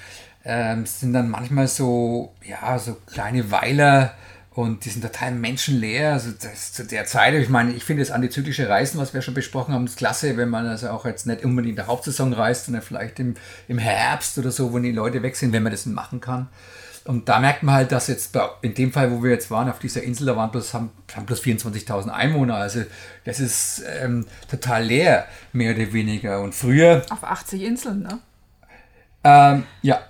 ähm, 0.45 0.87
sind 0.87 1.13
dann 1.13 1.29
manchmal 1.29 1.69
so, 1.69 2.35
ja, 2.45 2.79
so 2.79 2.97
kleine 3.07 3.51
Weiler 3.51 4.15
und 4.53 4.85
die 4.85 4.91
sind 4.91 5.03
total 5.03 5.33
menschenleer. 5.33 6.13
Also 6.13 6.31
das 6.31 6.73
zu 6.73 6.85
der 6.85 7.07
Zeit, 7.07 7.35
ich 7.35 7.49
meine, 7.49 7.73
ich 7.73 7.85
finde 7.85 8.03
das 8.03 8.11
antizyklische 8.11 8.69
Reisen, 8.69 8.99
was 8.99 9.15
wir 9.15 9.23
schon 9.23 9.35
besprochen 9.35 9.75
haben, 9.75 9.87
ist 9.87 9.97
klasse, 9.97 10.37
wenn 10.37 10.49
man 10.49 10.67
also 10.67 10.91
auch 10.91 11.05
jetzt 11.05 11.27
nicht 11.27 11.45
unbedingt 11.45 11.73
in 11.73 11.77
der 11.77 11.87
Hauptsaison 11.87 12.33
reist, 12.33 12.67
sondern 12.67 12.83
vielleicht 12.83 13.19
im, 13.21 13.35
im 13.69 13.79
Herbst 13.79 14.39
oder 14.39 14.51
so, 14.51 14.73
wo 14.73 14.79
die 14.79 14.93
Leute 14.93 15.23
weg 15.23 15.37
sind, 15.37 15.53
wenn 15.53 15.63
man 15.63 15.73
das 15.73 15.87
machen 15.87 16.21
kann. 16.21 16.49
Und 17.05 17.29
da 17.29 17.41
merkt 17.41 17.63
man 17.63 17.75
halt, 17.75 17.93
dass 17.93 18.09
jetzt 18.09 18.37
in 18.63 18.75
dem 18.75 18.93
Fall, 18.93 19.11
wo 19.11 19.23
wir 19.23 19.31
jetzt 19.31 19.51
waren, 19.51 19.71
auf 19.71 19.79
dieser 19.79 20.03
Insel, 20.03 20.27
da 20.27 20.37
waren 20.37 20.51
bloß, 20.51 20.75
haben, 20.75 20.91
haben 21.15 21.27
bloß 21.27 21.41
24.000 21.43 22.09
Einwohner. 22.09 22.57
Also 22.57 22.83
das 23.25 23.41
ist 23.41 23.83
ähm, 24.01 24.27
total 24.51 24.85
leer, 24.85 25.27
mehr 25.53 25.75
oder 25.75 25.93
weniger. 25.93 26.41
Und 26.41 26.55
früher. 26.55 27.03
Auf 27.11 27.25
80 27.25 27.63
Inseln, 27.63 28.03
ne? 28.03 28.19
Ähm, 29.25 29.65
ja, 29.83 30.01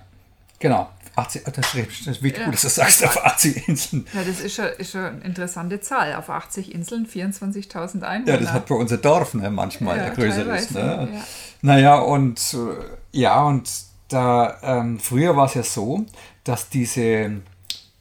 genau. 0.59 0.89
80, 1.15 1.43
das 1.43 1.73
ist 1.73 2.23
wichtig, 2.23 2.43
ja. 2.45 2.51
dass 2.51 2.61
du 2.61 2.69
sagst, 2.69 3.05
auf 3.05 3.23
80 3.23 3.67
Inseln. 3.67 4.07
Ja, 4.13 4.23
das 4.23 4.39
ist 4.39 4.55
schon, 4.55 4.65
ist 4.77 4.91
schon 4.91 5.05
eine 5.05 5.21
interessante 5.21 5.79
Zahl. 5.81 6.15
Auf 6.15 6.29
80 6.29 6.73
Inseln 6.73 7.05
24.000 7.05 8.01
Einwohner. 8.01 8.33
Ja, 8.33 8.37
das 8.37 8.51
hat 8.51 8.67
bei 8.67 8.75
unser 8.75 8.97
Dorf 8.97 9.33
ne, 9.33 9.49
manchmal 9.49 9.97
ja, 9.97 10.03
ein 10.05 10.13
größeres. 10.13 10.71
Ne? 10.71 11.09
Ja. 11.13 11.21
Naja, 11.61 11.95
und 11.99 12.39
äh, 12.53 13.17
ja, 13.17 13.43
und 13.43 13.69
da 14.07 14.57
ähm, 14.61 14.99
früher 14.99 15.35
war 15.35 15.45
es 15.45 15.53
ja 15.53 15.63
so, 15.63 16.05
dass 16.43 16.69
diese, 16.69 17.41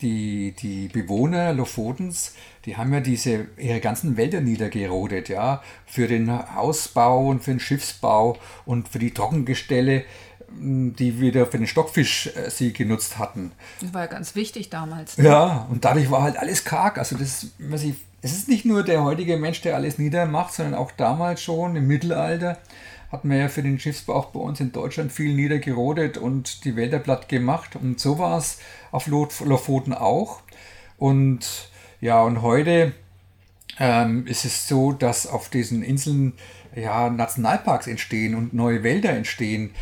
die, 0.00 0.52
die 0.52 0.88
Bewohner 0.88 1.52
Lofotens, 1.52 2.34
die 2.64 2.76
haben 2.76 2.92
ja 2.92 3.00
diese, 3.00 3.46
ihre 3.56 3.80
ganzen 3.80 4.16
Wälder 4.16 4.40
niedergerodet, 4.40 5.28
ja, 5.28 5.62
für 5.86 6.06
den 6.06 6.30
Hausbau 6.54 7.28
und 7.28 7.42
für 7.42 7.52
den 7.52 7.60
Schiffsbau 7.60 8.36
und 8.64 8.88
für 8.88 8.98
die 8.98 9.12
Trockengestelle, 9.12 10.04
die 10.52 11.20
wieder 11.20 11.46
für 11.46 11.58
den 11.58 11.66
Stockfisch 11.66 12.28
äh, 12.34 12.50
sie 12.50 12.72
genutzt 12.72 13.18
hatten. 13.18 13.52
Das 13.80 13.94
war 13.94 14.02
ja 14.02 14.06
ganz 14.06 14.34
wichtig 14.34 14.68
damals. 14.68 15.16
Ne? 15.16 15.24
Ja, 15.24 15.66
und 15.70 15.84
dadurch 15.84 16.10
war 16.10 16.22
halt 16.22 16.38
alles 16.38 16.64
karg. 16.64 16.98
Also 16.98 17.16
das, 17.16 17.46
was 17.58 17.84
ich, 17.84 17.94
es 18.20 18.32
ist 18.32 18.48
nicht 18.48 18.64
nur 18.64 18.82
der 18.82 19.04
heutige 19.04 19.36
Mensch, 19.36 19.60
der 19.60 19.76
alles 19.76 19.98
niedermacht, 19.98 20.52
sondern 20.52 20.74
auch 20.74 20.90
damals 20.90 21.40
schon 21.42 21.76
im 21.76 21.86
Mittelalter 21.86 22.58
hat 23.10 23.24
man 23.24 23.38
ja 23.38 23.48
für 23.48 23.62
den 23.62 23.78
Schiffsbau 23.78 24.14
auch 24.14 24.26
bei 24.26 24.40
uns 24.40 24.60
in 24.60 24.72
Deutschland 24.72 25.12
viel 25.12 25.34
niedergerodet 25.34 26.16
und 26.16 26.64
die 26.64 26.76
Wälder 26.76 26.98
platt 27.00 27.28
gemacht. 27.28 27.76
Und 27.76 27.98
so 27.98 28.18
war 28.18 28.38
es 28.38 28.58
auf 28.92 29.06
Lofoten 29.06 29.92
auch. 29.92 30.42
Und 30.96 31.70
ja, 32.00 32.22
und 32.22 32.42
heute 32.42 32.92
ähm, 33.78 34.26
ist 34.26 34.44
es 34.44 34.68
so, 34.68 34.92
dass 34.92 35.26
auf 35.26 35.48
diesen 35.48 35.82
Inseln 35.82 36.34
ja, 36.74 37.10
Nationalparks 37.10 37.88
entstehen 37.88 38.34
und 38.34 38.54
neue 38.54 38.82
Wälder 38.84 39.10
entstehen, 39.10 39.74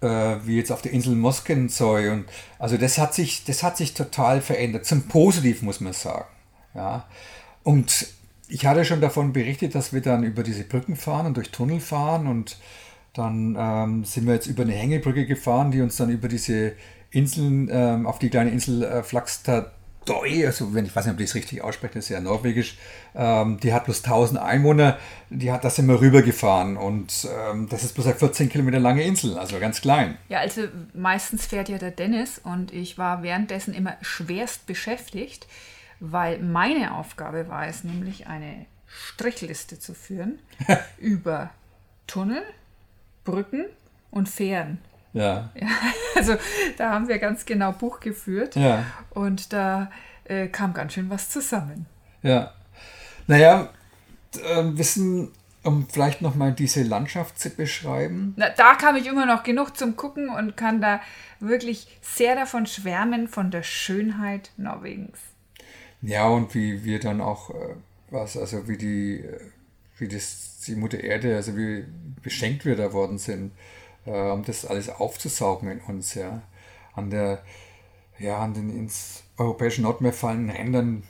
äh, 0.00 0.36
wie 0.44 0.56
jetzt 0.56 0.70
auf 0.70 0.82
der 0.82 0.92
Insel 0.92 1.16
Moskenzoi. 1.16 2.10
Und 2.10 2.26
also 2.58 2.76
das 2.76 2.98
hat 2.98 3.14
sich, 3.14 3.44
das 3.44 3.64
hat 3.64 3.76
sich 3.76 3.94
total 3.94 4.40
verändert. 4.40 4.86
Zum 4.86 5.08
Positiv 5.08 5.62
muss 5.62 5.80
man 5.80 5.92
sagen. 5.92 6.28
Ja. 6.74 7.08
Und 7.64 8.06
ich 8.48 8.66
hatte 8.66 8.84
schon 8.84 9.00
davon 9.00 9.32
berichtet, 9.32 9.74
dass 9.74 9.92
wir 9.92 10.00
dann 10.00 10.22
über 10.22 10.42
diese 10.42 10.64
Brücken 10.64 10.96
fahren 10.96 11.26
und 11.26 11.36
durch 11.36 11.50
Tunnel 11.50 11.80
fahren 11.80 12.26
und 12.26 12.58
dann 13.12 13.56
ähm, 13.58 14.04
sind 14.04 14.26
wir 14.26 14.34
jetzt 14.34 14.46
über 14.46 14.62
eine 14.62 14.74
Hängebrücke 14.74 15.26
gefahren, 15.26 15.70
die 15.70 15.80
uns 15.80 15.96
dann 15.96 16.10
über 16.10 16.28
diese 16.28 16.72
Inseln, 17.10 17.68
ähm, 17.72 18.06
auf 18.06 18.18
die 18.18 18.28
kleine 18.28 18.50
Insel 18.50 18.82
äh, 18.82 19.02
Flagstad 19.02 19.72
Doi, 20.06 20.46
also 20.46 20.72
wenn 20.72 20.86
ich 20.86 20.94
weiß 20.94 21.04
nicht, 21.04 21.14
ob 21.14 21.20
ich 21.20 21.26
das 21.26 21.34
richtig 21.34 21.62
ausspreche, 21.62 21.94
das 21.94 22.04
ist 22.04 22.10
ja 22.10 22.20
norwegisch, 22.20 22.78
ähm, 23.14 23.58
die 23.60 23.72
hat 23.72 23.84
bloß 23.86 24.04
1000 24.04 24.40
Einwohner, 24.40 24.98
die 25.30 25.50
hat, 25.50 25.64
da 25.64 25.70
sind 25.70 25.88
wir 25.88 26.00
rübergefahren 26.00 26.76
und 26.76 27.28
ähm, 27.50 27.68
das 27.68 27.82
ist 27.82 27.94
bloß 27.94 28.06
eine 28.06 28.14
14 28.14 28.48
Kilometer 28.48 28.78
lange 28.78 29.02
Insel, 29.02 29.36
also 29.36 29.58
ganz 29.58 29.80
klein. 29.80 30.16
Ja, 30.28 30.38
also 30.38 30.62
meistens 30.94 31.46
fährt 31.46 31.68
ja 31.68 31.78
der 31.78 31.90
Dennis 31.90 32.40
und 32.42 32.72
ich 32.72 32.98
war 32.98 33.22
währenddessen 33.22 33.74
immer 33.74 33.96
schwerst 34.00 34.66
beschäftigt, 34.66 35.46
weil 36.00 36.38
meine 36.38 36.94
Aufgabe 36.94 37.48
war 37.48 37.66
es 37.66 37.84
nämlich, 37.84 38.26
eine 38.26 38.66
Strichliste 38.86 39.78
zu 39.78 39.94
führen 39.94 40.38
über 40.98 41.50
Tunnel, 42.06 42.42
Brücken 43.24 43.66
und 44.10 44.28
Fähren. 44.28 44.78
Ja. 45.12 45.50
ja. 45.54 45.68
Also 46.14 46.36
da 46.78 46.90
haben 46.92 47.08
wir 47.08 47.18
ganz 47.18 47.44
genau 47.44 47.72
Buch 47.72 48.00
geführt 48.00 48.56
ja. 48.56 48.84
und 49.10 49.52
da 49.52 49.90
äh, 50.24 50.48
kam 50.48 50.72
ganz 50.74 50.94
schön 50.94 51.10
was 51.10 51.30
zusammen. 51.30 51.86
Ja. 52.22 52.52
Naja, 53.26 53.70
äh, 54.34 54.62
wissen, 54.64 55.32
um 55.62 55.88
vielleicht 55.88 56.22
nochmal 56.22 56.52
diese 56.52 56.82
Landschaft 56.82 57.38
zu 57.38 57.50
beschreiben. 57.50 58.34
Na, 58.36 58.50
da 58.50 58.74
kam 58.74 58.96
ich 58.96 59.06
immer 59.06 59.26
noch 59.26 59.42
genug 59.42 59.76
zum 59.76 59.96
Gucken 59.96 60.28
und 60.28 60.56
kann 60.56 60.80
da 60.80 61.00
wirklich 61.40 61.98
sehr 62.02 62.34
davon 62.34 62.66
schwärmen, 62.66 63.28
von 63.28 63.50
der 63.50 63.62
Schönheit 63.62 64.52
Norwegens. 64.56 65.18
Ja, 66.02 66.28
und 66.28 66.54
wie 66.54 66.84
wir 66.84 67.00
dann 67.00 67.20
auch, 67.20 67.50
äh, 67.50 67.74
was, 68.10 68.36
also 68.36 68.68
wie 68.68 68.76
die, 68.76 69.20
äh, 69.20 69.40
wie 69.98 70.08
das, 70.08 70.60
die 70.66 70.74
Mutter 70.74 71.02
Erde, 71.02 71.36
also 71.36 71.56
wie 71.56 71.84
beschenkt 72.22 72.64
wir 72.64 72.76
da 72.76 72.92
worden 72.92 73.18
sind 73.18 73.52
äh, 74.06 74.30
um 74.30 74.44
das 74.44 74.64
alles 74.64 74.88
aufzusaugen 74.88 75.70
in 75.70 75.80
uns, 75.80 76.14
ja. 76.14 76.42
An 76.94 77.10
der, 77.10 77.42
ja, 78.18 78.38
an 78.38 78.54
den 78.54 78.70
ins 78.70 79.24
europäische 79.36 79.82
Nordmeer 79.82 80.12
fallenden 80.12 80.56
Rändern 80.56 81.02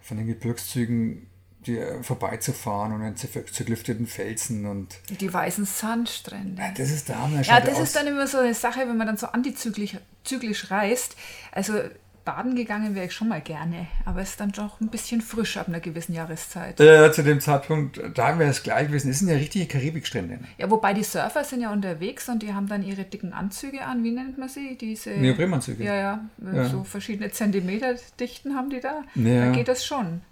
von 0.00 0.16
den 0.16 0.26
Gebirgszügen 0.26 1.26
die, 1.66 1.80
vorbeizufahren 2.02 2.92
und 2.92 3.02
an 3.02 3.16
zerklüfteten 3.16 4.06
Felsen 4.06 4.66
und 4.66 4.98
die 5.20 5.32
weißen 5.32 5.64
Sandstrände. 5.64 6.60
Ja, 6.60 6.72
das 6.72 6.90
ist 6.90 7.08
der 7.08 7.20
Hammer. 7.20 7.40
Ja, 7.42 7.60
das 7.60 7.78
ist 7.78 7.94
dann 7.94 8.06
immer 8.08 8.26
so 8.26 8.38
eine 8.38 8.54
Sache, 8.54 8.80
wenn 8.80 8.96
man 8.96 9.06
dann 9.06 9.16
so 9.16 9.28
antizyklisch 9.28 9.96
zyklisch 10.24 10.70
reist. 10.70 11.16
Also 11.52 11.74
baden 12.24 12.54
gegangen 12.54 12.94
wäre 12.94 13.06
ich 13.06 13.12
schon 13.12 13.28
mal 13.28 13.40
gerne, 13.40 13.86
aber 14.04 14.20
es 14.20 14.30
ist 14.30 14.40
dann 14.40 14.52
doch 14.52 14.80
ein 14.80 14.88
bisschen 14.88 15.20
frisch 15.20 15.56
ab 15.56 15.68
einer 15.68 15.80
gewissen 15.80 16.14
Jahreszeit. 16.14 16.80
Äh, 16.80 17.10
zu 17.12 17.22
dem 17.22 17.40
Zeitpunkt, 17.40 18.00
da 18.14 18.28
haben 18.28 18.38
wir 18.38 18.46
das 18.46 18.62
gleich 18.62 18.88
gewesen. 18.88 19.10
Es 19.10 19.18
sind 19.18 19.28
ja 19.28 19.34
richtige 19.34 19.66
Karibikstrände. 19.66 20.38
Ja, 20.58 20.70
wobei 20.70 20.94
die 20.94 21.02
Surfer 21.02 21.44
sind 21.44 21.62
ja 21.62 21.72
unterwegs 21.72 22.28
und 22.28 22.42
die 22.42 22.54
haben 22.54 22.68
dann 22.68 22.82
ihre 22.82 23.04
dicken 23.04 23.32
Anzüge 23.32 23.82
an. 23.84 24.04
Wie 24.04 24.12
nennt 24.12 24.38
man 24.38 24.48
sie? 24.48 24.76
Diese 24.76 25.10
Neoprenanzüge. 25.10 25.84
Ja, 25.84 25.96
ja, 25.96 26.24
ja, 26.52 26.68
so 26.68 26.84
verschiedene 26.84 27.30
Zentimeter 27.30 27.94
Dichten 28.18 28.54
haben 28.54 28.70
die 28.70 28.80
da. 28.80 29.02
Ja. 29.14 29.46
Da 29.46 29.52
geht 29.52 29.68
das 29.68 29.84
schon. 29.84 30.22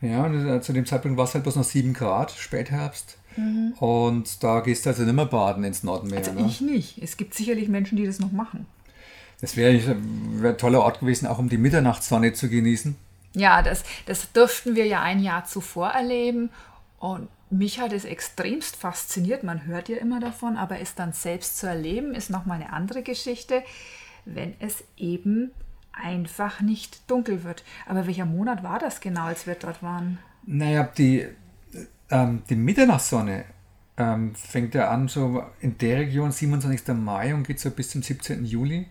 Ja, 0.00 0.24
und 0.24 0.46
äh, 0.46 0.60
zu 0.60 0.72
dem 0.72 0.86
Zeitpunkt 0.86 1.16
war 1.16 1.24
es 1.24 1.34
halt 1.34 1.44
bloß 1.44 1.56
noch 1.56 1.64
7 1.64 1.92
Grad, 1.92 2.32
Spätherbst. 2.32 3.18
Mhm. 3.36 3.72
Und 3.78 4.42
da 4.42 4.60
gehst 4.60 4.86
du 4.86 4.90
also 4.90 5.02
nicht 5.02 5.14
mehr 5.14 5.26
baden 5.26 5.64
ins 5.64 5.82
Nordmeer. 5.82 6.18
Also 6.18 6.32
ne? 6.32 6.46
ich 6.46 6.60
nicht. 6.60 7.02
Es 7.02 7.16
gibt 7.16 7.34
sicherlich 7.34 7.68
Menschen, 7.68 7.96
die 7.96 8.06
das 8.06 8.18
noch 8.18 8.32
machen. 8.32 8.66
Das 9.40 9.56
wäre 9.56 9.96
wär 10.40 10.50
ein 10.50 10.58
toller 10.58 10.80
Ort 10.80 11.00
gewesen, 11.00 11.26
auch 11.26 11.38
um 11.38 11.48
die 11.48 11.58
Mitternachtssonne 11.58 12.32
zu 12.32 12.48
genießen. 12.48 12.96
Ja, 13.34 13.60
das, 13.60 13.84
das 14.06 14.32
dürften 14.32 14.76
wir 14.76 14.86
ja 14.86 15.02
ein 15.02 15.22
Jahr 15.22 15.44
zuvor 15.44 15.90
erleben. 15.90 16.50
Und 16.98 17.28
mich 17.50 17.78
hat 17.78 17.92
es 17.92 18.04
extremst 18.04 18.76
fasziniert. 18.76 19.44
Man 19.44 19.66
hört 19.66 19.88
ja 19.88 19.98
immer 19.98 20.20
davon, 20.20 20.56
aber 20.56 20.80
es 20.80 20.94
dann 20.94 21.12
selbst 21.12 21.58
zu 21.58 21.66
erleben, 21.66 22.14
ist 22.14 22.30
nochmal 22.30 22.60
eine 22.60 22.72
andere 22.72 23.02
Geschichte, 23.02 23.62
wenn 24.24 24.54
es 24.58 24.82
eben 24.96 25.50
einfach 25.92 26.60
nicht 26.60 27.10
dunkel 27.10 27.44
wird. 27.44 27.62
Aber 27.86 28.06
welcher 28.06 28.26
Monat 28.26 28.62
war 28.62 28.78
das 28.78 29.00
genau, 29.00 29.24
als 29.24 29.46
wir 29.46 29.54
dort 29.54 29.82
waren? 29.82 30.18
Naja, 30.46 30.84
die, 30.96 31.26
ähm, 32.10 32.42
die 32.48 32.56
Mitternachtssonne 32.56 33.44
ähm, 33.96 34.34
fängt 34.34 34.74
ja 34.74 34.90
an 34.90 35.08
so 35.08 35.44
in 35.60 35.78
der 35.78 35.98
Region 35.98 36.32
27. 36.32 36.88
Mai 36.96 37.34
und 37.34 37.46
geht 37.46 37.60
so 37.60 37.70
bis 37.70 37.90
zum 37.90 38.02
17. 38.02 38.44
Juli. 38.44 38.86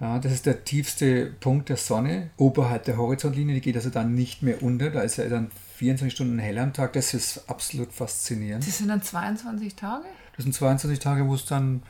Ja, 0.00 0.18
das 0.18 0.32
ist 0.32 0.44
der 0.46 0.64
tiefste 0.64 1.26
Punkt 1.40 1.70
der 1.70 1.76
Sonne 1.78 2.30
oberhalb 2.36 2.84
der 2.84 2.98
Horizontlinie. 2.98 3.54
Die 3.54 3.60
geht 3.62 3.76
also 3.76 3.88
dann 3.88 4.14
nicht 4.14 4.42
mehr 4.42 4.62
unter. 4.62 4.90
Da 4.90 5.00
ist 5.00 5.18
er 5.18 5.28
dann 5.30 5.50
24 5.76 6.14
Stunden 6.14 6.38
hell 6.38 6.58
am 6.58 6.72
Tag. 6.74 6.92
Das 6.92 7.14
ist 7.14 7.48
absolut 7.48 7.92
faszinierend. 7.92 8.66
Das 8.66 8.78
sind 8.78 8.88
dann 8.88 9.02
22 9.02 9.74
Tage? 9.74 10.04
Das 10.36 10.42
sind 10.42 10.52
22 10.52 10.98
Tage, 10.98 11.26
wo 11.26 11.34
es 11.34 11.46
dann 11.46 11.82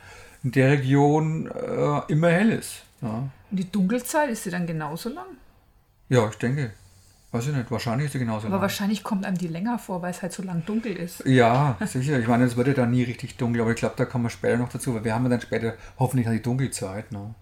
in 0.43 0.51
der 0.51 0.71
Region 0.71 1.51
äh, 1.51 2.01
immer 2.11 2.29
hell 2.29 2.51
ist. 2.51 2.83
Ja. 3.01 3.29
Und 3.51 3.57
die 3.57 3.69
Dunkelzeit, 3.69 4.29
ist 4.29 4.43
sie 4.43 4.51
dann 4.51 4.65
genauso 4.65 5.09
lang? 5.09 5.25
Ja, 6.07 6.29
ich 6.29 6.35
denke. 6.35 6.71
Weiß 7.31 7.45
ich 7.47 7.53
nicht, 7.53 7.69
wahrscheinlich 7.69 8.05
ist 8.05 8.13
sie 8.13 8.19
genauso 8.19 8.47
Aber 8.47 8.55
lang. 8.55 8.61
wahrscheinlich 8.61 9.03
kommt 9.03 9.25
einem 9.25 9.37
die 9.37 9.49
länger 9.49 9.77
vor, 9.79 10.01
weil 10.01 10.11
es 10.11 10.21
halt 10.21 10.31
so 10.31 10.43
lang 10.43 10.63
dunkel 10.65 10.93
ist. 10.95 11.25
Ja, 11.25 11.77
sicher. 11.85 12.17
Ich 12.19 12.27
meine, 12.27 12.45
es 12.45 12.55
wird 12.55 12.69
ja 12.69 12.73
dann 12.73 12.91
nie 12.91 13.03
richtig 13.03 13.35
dunkel, 13.35 13.61
aber 13.61 13.71
ich 13.71 13.75
glaube, 13.75 13.95
da 13.97 14.05
kommen 14.05 14.23
wir 14.23 14.29
später 14.29 14.55
noch 14.55 14.69
dazu, 14.69 14.95
weil 14.95 15.03
wir 15.03 15.13
haben 15.13 15.23
ja 15.23 15.29
dann 15.31 15.41
später 15.41 15.73
hoffentlich 15.99 16.27
die 16.29 16.41
Dunkelzeit. 16.41 17.11
Ne? 17.11 17.35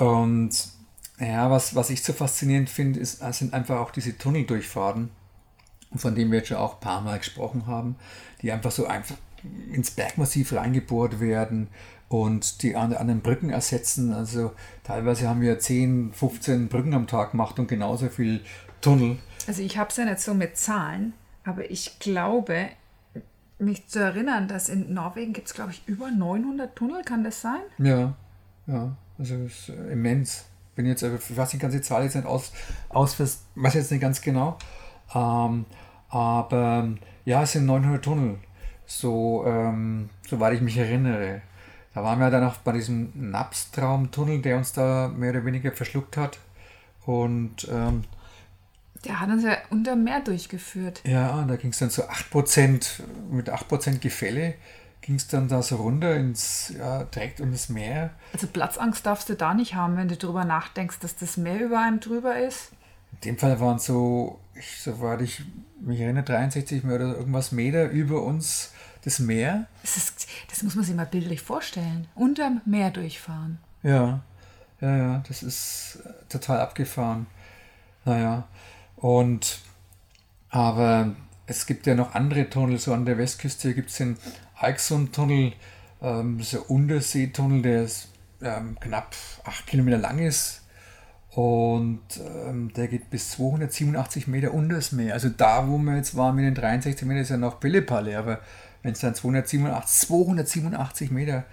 Und 0.00 0.50
ja, 1.18 1.50
was, 1.50 1.74
was 1.74 1.90
ich 1.90 2.02
so 2.02 2.14
faszinierend 2.14 2.70
finde, 2.70 3.00
ist, 3.00 3.22
sind 3.34 3.52
einfach 3.52 3.78
auch 3.78 3.90
diese 3.90 4.16
Tunneldurchfahrten, 4.16 5.10
von 5.94 6.14
denen 6.14 6.30
wir 6.30 6.38
jetzt 6.38 6.48
schon 6.48 6.56
auch 6.56 6.74
ein 6.74 6.80
paar 6.80 7.02
Mal 7.02 7.18
gesprochen 7.18 7.66
haben, 7.66 7.96
die 8.40 8.50
einfach 8.50 8.70
so 8.70 8.86
einfach 8.86 9.16
ins 9.70 9.90
Bergmassiv 9.90 10.54
reingebohrt 10.54 11.20
werden 11.20 11.68
und 12.08 12.62
die 12.62 12.76
an, 12.76 12.94
an 12.94 13.08
den 13.08 13.20
Brücken 13.20 13.50
ersetzen. 13.50 14.14
Also 14.14 14.52
teilweise 14.84 15.28
haben 15.28 15.42
wir 15.42 15.58
10, 15.58 16.12
15 16.14 16.68
Brücken 16.68 16.94
am 16.94 17.06
Tag 17.06 17.32
gemacht 17.32 17.58
und 17.58 17.68
genauso 17.68 18.08
viel 18.08 18.40
Tunnel. 18.80 19.18
Also 19.46 19.60
ich 19.60 19.76
habe 19.76 19.90
es 19.90 19.96
ja 19.98 20.06
nicht 20.06 20.20
so 20.20 20.32
mit 20.32 20.56
Zahlen, 20.56 21.12
aber 21.44 21.70
ich 21.70 21.98
glaube, 21.98 22.68
mich 23.58 23.86
zu 23.88 23.98
erinnern, 23.98 24.48
dass 24.48 24.70
in 24.70 24.94
Norwegen 24.94 25.34
gibt 25.34 25.48
es, 25.48 25.54
glaube 25.54 25.72
ich, 25.72 25.82
über 25.86 26.10
900 26.10 26.74
Tunnel, 26.74 27.02
kann 27.02 27.22
das 27.22 27.42
sein? 27.42 27.60
Ja, 27.76 28.14
ja. 28.66 28.96
Also 29.20 29.34
ist 29.44 29.68
äh, 29.68 29.92
immens. 29.92 30.46
Bin 30.74 30.86
jetzt, 30.86 31.02
äh, 31.02 31.14
ich 31.14 31.36
weiß 31.36 31.50
die 31.50 31.58
ganze 31.58 31.82
Zahl 31.82 32.04
jetzt 32.04 32.16
nicht 32.16 32.26
aus, 32.26 32.52
aus 32.88 33.20
weiß 33.20 33.74
jetzt 33.74 33.92
nicht 33.92 34.00
ganz 34.00 34.20
genau. 34.22 34.56
Ähm, 35.14 35.66
aber 36.08 36.88
ja, 37.24 37.42
es 37.42 37.52
sind 37.52 37.66
900 37.66 38.02
Tunnel, 38.02 38.38
so, 38.86 39.44
ähm, 39.46 40.08
soweit 40.28 40.54
ich 40.54 40.62
mich 40.62 40.76
erinnere. 40.76 41.42
Da 41.94 42.02
waren 42.02 42.18
wir 42.18 42.30
dann 42.30 42.44
auch 42.44 42.56
bei 42.56 42.72
diesem 42.72 43.12
Napstraum-Tunnel, 43.14 44.40
der 44.40 44.56
uns 44.56 44.72
da 44.72 45.08
mehr 45.08 45.30
oder 45.30 45.44
weniger 45.44 45.72
verschluckt 45.72 46.16
hat. 46.16 46.38
Und 47.04 47.68
ähm, 47.70 48.04
der 49.04 49.20
hat 49.20 49.28
uns 49.28 49.44
ja 49.44 49.56
unter 49.70 49.96
Meer 49.96 50.20
durchgeführt. 50.20 51.02
Ja, 51.04 51.44
da 51.44 51.56
ging 51.56 51.70
es 51.70 51.78
dann 51.78 51.90
so 51.90 52.04
8% 52.04 53.02
mit 53.30 53.52
8% 53.52 53.98
Gefälle 53.98 54.54
ging 55.00 55.16
es 55.16 55.28
dann 55.28 55.48
da 55.48 55.62
so 55.62 55.76
runter 55.76 56.14
ins, 56.16 56.72
ja, 56.78 57.04
direkt 57.04 57.40
um 57.40 57.52
das 57.52 57.68
Meer. 57.68 58.10
Also 58.32 58.46
Platzangst 58.46 59.04
darfst 59.06 59.28
du 59.28 59.34
da 59.34 59.54
nicht 59.54 59.74
haben, 59.74 59.96
wenn 59.96 60.08
du 60.08 60.16
darüber 60.16 60.44
nachdenkst, 60.44 60.98
dass 61.00 61.16
das 61.16 61.36
Meer 61.36 61.60
über 61.60 61.80
einem 61.80 62.00
drüber 62.00 62.38
ist? 62.38 62.72
In 63.12 63.20
dem 63.20 63.38
Fall 63.38 63.60
waren 63.60 63.78
so, 63.78 64.38
ich, 64.54 64.80
soweit 64.80 65.22
ich 65.22 65.42
mich 65.80 66.00
erinnere, 66.00 66.24
63 66.24 66.84
oder 66.84 67.16
irgendwas 67.16 67.52
Meter 67.52 67.88
über 67.88 68.22
uns 68.22 68.72
das 69.04 69.18
Meer. 69.18 69.66
Das, 69.82 69.96
ist, 69.96 70.26
das 70.48 70.62
muss 70.62 70.74
man 70.74 70.84
sich 70.84 70.94
mal 70.94 71.06
bildlich 71.06 71.40
vorstellen. 71.40 72.06
Unterm 72.14 72.60
Meer 72.64 72.90
durchfahren. 72.90 73.58
Ja, 73.82 74.20
ja, 74.80 74.96
ja, 74.96 75.22
das 75.26 75.42
ist 75.42 75.98
total 76.28 76.60
abgefahren. 76.60 77.26
Naja, 78.04 78.44
und 78.96 79.60
aber 80.50 81.14
es 81.46 81.66
gibt 81.66 81.86
ja 81.86 81.94
noch 81.94 82.14
andere 82.14 82.48
Tunnel, 82.48 82.78
so 82.78 82.92
an 82.92 83.04
der 83.04 83.18
Westküste 83.18 83.74
gibt 83.74 83.90
es 83.90 83.96
den 83.96 84.16
Alksund-Tunnel, 84.60 85.52
ähm, 86.02 86.40
so 86.40 86.62
Unterseetunnel, 86.62 87.62
der 87.62 87.82
ist, 87.82 88.08
ähm, 88.42 88.78
knapp 88.80 89.14
8 89.44 89.66
Kilometer 89.66 89.98
lang 89.98 90.18
ist 90.18 90.62
und 91.30 92.00
ähm, 92.18 92.72
der 92.74 92.88
geht 92.88 93.10
bis 93.10 93.30
287 93.32 94.26
Meter 94.26 94.52
unter 94.52 94.76
das 94.76 94.92
Meer. 94.92 95.14
Also 95.14 95.28
da, 95.28 95.68
wo 95.68 95.78
wir 95.78 95.96
jetzt 95.96 96.16
waren 96.16 96.36
mit 96.36 96.44
den 96.44 96.54
63 96.54 97.06
Metern, 97.06 97.22
ist 97.22 97.30
ja 97.30 97.36
noch 97.36 97.60
Pillepalle, 97.60 98.18
aber 98.18 98.40
wenn 98.82 98.92
es 98.92 99.00
dann 99.00 99.14
287, 99.14 100.08
287 100.08 101.10
Meter 101.10 101.44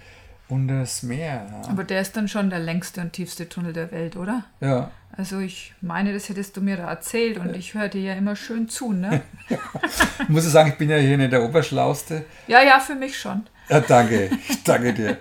unter 0.49 0.79
das 0.79 1.03
Meer. 1.03 1.45
Ja. 1.49 1.69
Aber 1.69 1.83
der 1.83 2.01
ist 2.01 2.15
dann 2.15 2.27
schon 2.27 2.49
der 2.49 2.59
längste 2.59 3.01
und 3.01 3.13
tiefste 3.13 3.49
Tunnel 3.49 3.73
der 3.73 3.91
Welt, 3.91 4.15
oder? 4.15 4.45
Ja. 4.61 4.91
Also 5.11 5.39
ich 5.39 5.73
meine, 5.81 6.13
das 6.13 6.29
hättest 6.29 6.55
du 6.55 6.61
mir 6.61 6.77
da 6.77 6.89
erzählt 6.89 7.37
und 7.37 7.55
ich 7.55 7.73
höre 7.73 7.89
dir 7.89 8.01
ja 8.01 8.13
immer 8.13 8.35
schön 8.35 8.69
zu, 8.69 8.93
ne? 8.93 9.23
ich 10.19 10.29
muss 10.29 10.45
sagen, 10.45 10.69
ich 10.69 10.77
bin 10.77 10.89
ja 10.89 10.97
hier 10.97 11.17
nicht 11.17 11.33
der 11.33 11.43
Oberschlauste. 11.43 12.25
Ja, 12.47 12.61
ja, 12.61 12.79
für 12.79 12.95
mich 12.95 13.17
schon. 13.17 13.47
Ja, 13.69 13.79
danke, 13.81 14.29
ich 14.47 14.63
danke 14.63 14.93
dir. 14.93 15.17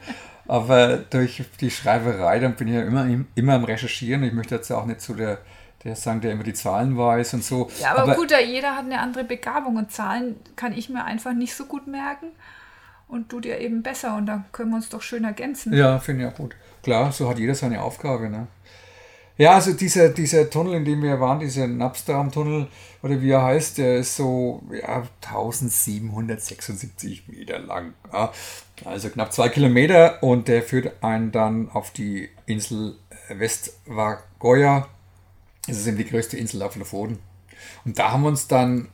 Aber 0.47 0.99
durch 0.99 1.42
die 1.61 1.71
Schreiberei, 1.71 2.38
dann 2.38 2.54
bin 2.54 2.68
ich 2.68 2.75
ja 2.75 2.83
immer, 2.83 3.09
immer 3.35 3.54
am 3.54 3.64
Recherchieren. 3.64 4.23
Ich 4.23 4.33
möchte 4.33 4.54
jetzt 4.54 4.71
auch 4.71 4.87
nicht 4.87 5.00
zu 5.00 5.14
der, 5.14 5.38
der 5.83 5.97
sagen, 5.97 6.21
der 6.21 6.33
immer 6.33 6.45
die 6.45 6.54
Zahlen 6.54 6.97
weiß 6.97 7.35
und 7.35 7.42
so. 7.42 7.68
Ja, 7.80 7.92
aber, 7.92 8.02
aber 8.02 8.14
gut, 8.14 8.30
jeder 8.30 8.76
hat 8.76 8.85
eine 8.85 9.00
andere 9.00 9.25
Begabung 9.25 9.76
und 9.76 9.90
Zahlen 9.90 10.37
kann 10.54 10.73
ich 10.73 10.88
mir 10.88 11.04
einfach 11.04 11.33
nicht 11.33 11.54
so 11.54 11.64
gut 11.64 11.88
merken 11.88 12.28
und 13.08 13.32
du 13.32 13.40
dir 13.40 13.60
eben 13.60 13.82
besser 13.82 14.16
und 14.16 14.26
dann 14.26 14.44
können 14.52 14.70
wir 14.70 14.76
uns 14.76 14.88
doch 14.88 15.02
schön 15.02 15.25
ergänzen. 15.25 15.72
Ja, 15.72 15.98
finde 15.98 16.25
ich 16.25 16.32
auch 16.32 16.36
gut. 16.36 16.56
Klar, 16.82 17.12
so 17.12 17.28
hat 17.28 17.38
jeder 17.38 17.54
seine 17.54 17.82
Aufgabe. 17.82 18.28
Ne? 18.28 18.46
Ja, 19.38 19.54
also 19.54 19.72
dieser, 19.72 20.08
dieser 20.08 20.48
Tunnel, 20.48 20.75
in 20.75 20.84
dem 20.84 21.02
wir 21.02 21.20
waren, 21.20 21.40
dieser 21.40 21.66
Napstram-Tunnel, 21.66 22.68
oder 23.02 23.20
wie 23.20 23.30
er 23.30 23.42
heißt, 23.42 23.78
der 23.78 23.98
ist 23.98 24.16
so 24.16 24.62
ja, 24.72 25.06
1776 25.22 27.28
Meter 27.28 27.58
lang. 27.58 27.92
Ja. 28.12 28.32
Also 28.84 29.10
knapp 29.10 29.32
zwei 29.32 29.48
Kilometer 29.48 30.22
und 30.22 30.48
der 30.48 30.62
führt 30.62 31.04
einen 31.04 31.32
dann 31.32 31.70
auf 31.70 31.90
die 31.90 32.30
Insel 32.46 32.96
Westvagoya. 33.28 34.88
Das 35.66 35.76
ist 35.76 35.86
eben 35.86 35.98
die 35.98 36.08
größte 36.08 36.36
Insel 36.36 36.62
auf 36.62 36.76
Lofoten. 36.76 37.18
Und 37.84 37.98
da 37.98 38.12
haben 38.12 38.22
wir 38.22 38.28
uns 38.28 38.48
dann 38.48 38.88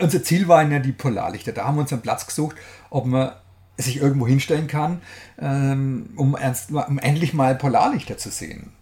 unser 0.00 0.22
Ziel 0.22 0.48
waren 0.48 0.70
ja 0.70 0.78
die 0.78 0.92
Polarlichter. 0.92 1.52
Da 1.52 1.64
haben 1.64 1.76
wir 1.76 1.82
uns 1.82 1.92
einen 1.92 2.02
Platz 2.02 2.26
gesucht, 2.26 2.56
ob 2.90 3.06
man 3.06 3.32
sich 3.76 3.96
irgendwo 3.96 4.26
hinstellen 4.26 4.66
kann, 4.66 5.02
ähm, 5.38 6.10
um, 6.16 6.36
ernst, 6.36 6.70
um 6.70 6.98
endlich 6.98 7.34
mal 7.34 7.56
Polarlichter 7.56 8.16
zu 8.16 8.30
sehen. 8.30 8.72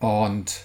Und 0.00 0.64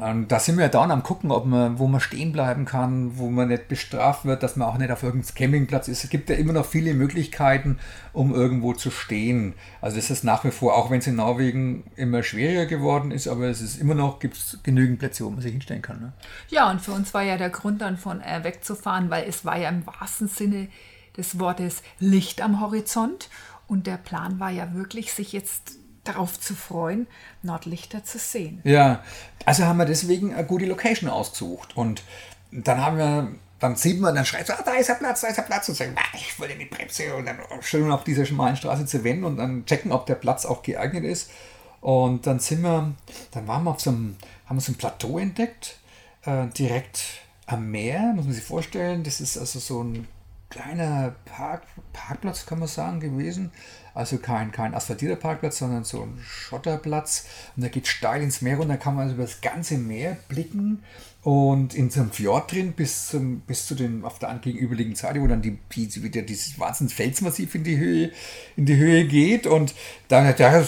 ähm, 0.00 0.28
da 0.28 0.38
sind 0.38 0.58
wir 0.58 0.68
dann 0.68 0.90
am 0.90 1.02
gucken, 1.02 1.30
ob 1.30 1.44
man, 1.44 1.78
wo 1.78 1.88
man 1.88 2.00
stehen 2.00 2.32
bleiben 2.32 2.64
kann, 2.64 3.18
wo 3.18 3.28
man 3.30 3.48
nicht 3.48 3.68
bestraft 3.68 4.24
wird, 4.24 4.42
dass 4.42 4.56
man 4.56 4.68
auch 4.68 4.78
nicht 4.78 4.90
auf 4.92 5.02
irgendeinem 5.02 5.34
Campingplatz 5.34 5.88
ist. 5.88 6.04
Es 6.04 6.10
gibt 6.10 6.30
ja 6.30 6.36
immer 6.36 6.52
noch 6.52 6.66
viele 6.66 6.94
Möglichkeiten, 6.94 7.78
um 8.12 8.32
irgendwo 8.34 8.74
zu 8.74 8.90
stehen. 8.90 9.54
Also 9.80 9.96
das 9.96 10.10
ist 10.10 10.22
nach 10.22 10.44
wie 10.44 10.52
vor, 10.52 10.76
auch 10.76 10.90
wenn 10.90 11.00
es 11.00 11.06
in 11.08 11.16
Norwegen 11.16 11.84
immer 11.96 12.22
schwieriger 12.22 12.66
geworden 12.66 13.10
ist, 13.10 13.26
aber 13.26 13.48
es 13.48 13.60
ist 13.60 13.80
immer 13.80 13.94
noch, 13.94 14.20
gibt 14.20 14.36
es 14.36 14.58
genügend 14.62 15.00
Plätze, 15.00 15.24
wo 15.24 15.30
man 15.30 15.40
sich 15.40 15.52
hinstellen 15.52 15.82
kann. 15.82 16.00
Ne? 16.00 16.12
Ja, 16.48 16.70
und 16.70 16.80
für 16.80 16.92
uns 16.92 17.12
war 17.12 17.22
ja 17.22 17.36
der 17.36 17.50
Grund 17.50 17.80
dann 17.80 17.96
von 17.96 18.20
äh, 18.20 18.44
wegzufahren, 18.44 19.10
weil 19.10 19.28
es 19.28 19.44
war 19.44 19.58
ja 19.58 19.68
im 19.68 19.84
wahrsten 19.86 20.28
Sinne 20.28 20.68
des 21.16 21.40
Wortes 21.40 21.82
Licht 21.98 22.40
am 22.40 22.60
Horizont. 22.60 23.28
Und 23.66 23.86
der 23.86 23.98
Plan 23.98 24.40
war 24.40 24.50
ja 24.50 24.72
wirklich, 24.74 25.12
sich 25.12 25.32
jetzt 25.32 25.77
darauf 26.08 26.40
zu 26.40 26.54
freuen, 26.54 27.06
Nordlichter 27.42 28.04
zu 28.04 28.18
sehen. 28.18 28.60
Ja, 28.64 29.02
also 29.44 29.64
haben 29.64 29.78
wir 29.78 29.84
deswegen 29.84 30.34
eine 30.34 30.46
gute 30.46 30.66
Location 30.66 31.10
ausgesucht. 31.10 31.76
Und 31.76 32.02
dann 32.50 32.84
haben 32.84 32.98
wir, 32.98 33.28
dann 33.60 33.76
sieht 33.76 34.00
man, 34.00 34.14
dann 34.14 34.24
schreit 34.24 34.46
so, 34.46 34.52
ah, 34.52 34.62
da 34.64 34.72
ist 34.72 34.88
der 34.88 34.94
Platz, 34.94 35.20
da 35.20 35.28
ist 35.28 35.36
der 35.36 35.42
Platz. 35.42 35.68
Und 35.68 35.76
sagen, 35.76 35.92
na, 35.94 36.02
ich 36.14 36.38
wollte 36.38 36.56
die 36.56 36.64
Bremse 36.64 37.14
und 37.14 37.26
dann 37.26 37.38
schön 37.60 37.90
auf 37.90 38.04
dieser 38.04 38.24
schmalen 38.24 38.56
Straße 38.56 38.86
zu 38.86 39.04
wenden 39.04 39.24
und 39.24 39.36
dann 39.36 39.66
checken, 39.66 39.92
ob 39.92 40.06
der 40.06 40.16
Platz 40.16 40.46
auch 40.46 40.62
geeignet 40.62 41.04
ist. 41.04 41.30
Und 41.80 42.26
dann 42.26 42.40
sind 42.40 42.62
wir, 42.62 42.92
dann 43.30 43.46
waren 43.46 43.64
wir 43.64 43.70
auf 43.70 43.80
so 43.80 43.90
einem, 43.90 44.16
haben 44.46 44.56
wir 44.56 44.60
so 44.60 44.72
ein 44.72 44.76
Plateau 44.76 45.18
entdeckt, 45.18 45.78
äh, 46.24 46.46
direkt 46.48 47.04
am 47.46 47.70
Meer, 47.70 48.12
muss 48.14 48.24
man 48.24 48.34
sich 48.34 48.44
vorstellen. 48.44 49.04
Das 49.04 49.20
ist 49.20 49.38
also 49.38 49.58
so 49.58 49.82
ein 49.82 50.08
kleiner 50.50 51.14
Park, 51.24 51.62
Parkplatz, 51.92 52.46
kann 52.46 52.58
man 52.58 52.68
sagen, 52.68 53.00
gewesen. 53.00 53.50
Also 53.94 54.18
kein, 54.18 54.52
kein 54.52 54.74
asphaltierter 54.74 55.16
Parkplatz, 55.16 55.58
sondern 55.58 55.84
so 55.84 56.02
ein 56.02 56.18
Schotterplatz. 56.22 57.26
Und 57.56 57.64
da 57.64 57.68
geht 57.68 57.86
steil 57.86 58.22
ins 58.22 58.40
Meer 58.40 58.56
da 58.56 58.76
kann 58.76 58.94
man 58.94 59.04
also 59.04 59.14
über 59.14 59.24
das 59.24 59.40
ganze 59.40 59.76
Meer 59.76 60.16
blicken 60.28 60.82
und 61.22 61.74
in 61.74 61.90
so 61.90 62.00
einem 62.00 62.12
Fjord 62.12 62.52
drin 62.52 62.72
bis, 62.72 63.08
zum, 63.08 63.40
bis 63.40 63.66
zu 63.66 63.74
den 63.74 64.04
auf 64.04 64.18
der 64.18 64.32
gegenüberliegenden 64.40 64.96
Seite, 64.96 65.20
wo 65.20 65.26
dann 65.26 65.42
die, 65.42 65.58
die, 65.74 66.02
wieder 66.02 66.22
dieses 66.22 66.58
wahnsinns 66.58 66.92
Felsmassiv 66.92 67.54
in 67.54 67.64
die 67.64 67.76
Höhe, 67.76 68.12
in 68.56 68.66
die 68.66 68.76
Höhe 68.76 69.04
geht. 69.04 69.46
Und 69.46 69.74
da, 70.06 70.32
da 70.32 70.64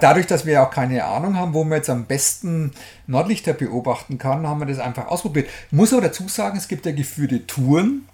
dadurch, 0.00 0.26
dass 0.26 0.46
wir 0.46 0.62
auch 0.62 0.70
keine 0.70 1.04
Ahnung 1.04 1.36
haben, 1.36 1.54
wo 1.54 1.62
man 1.62 1.78
jetzt 1.78 1.90
am 1.90 2.06
besten 2.06 2.72
Nordlichter 3.06 3.52
beobachten 3.52 4.18
kann, 4.18 4.46
haben 4.46 4.60
wir 4.60 4.66
das 4.66 4.78
einfach 4.78 5.06
ausprobiert. 5.06 5.48
Ich 5.66 5.72
muss 5.72 5.92
aber 5.92 6.02
dazu 6.02 6.26
sagen, 6.28 6.56
es 6.56 6.68
gibt 6.68 6.86
ja 6.86 6.92
geführte 6.92 7.46
Touren 7.46 8.06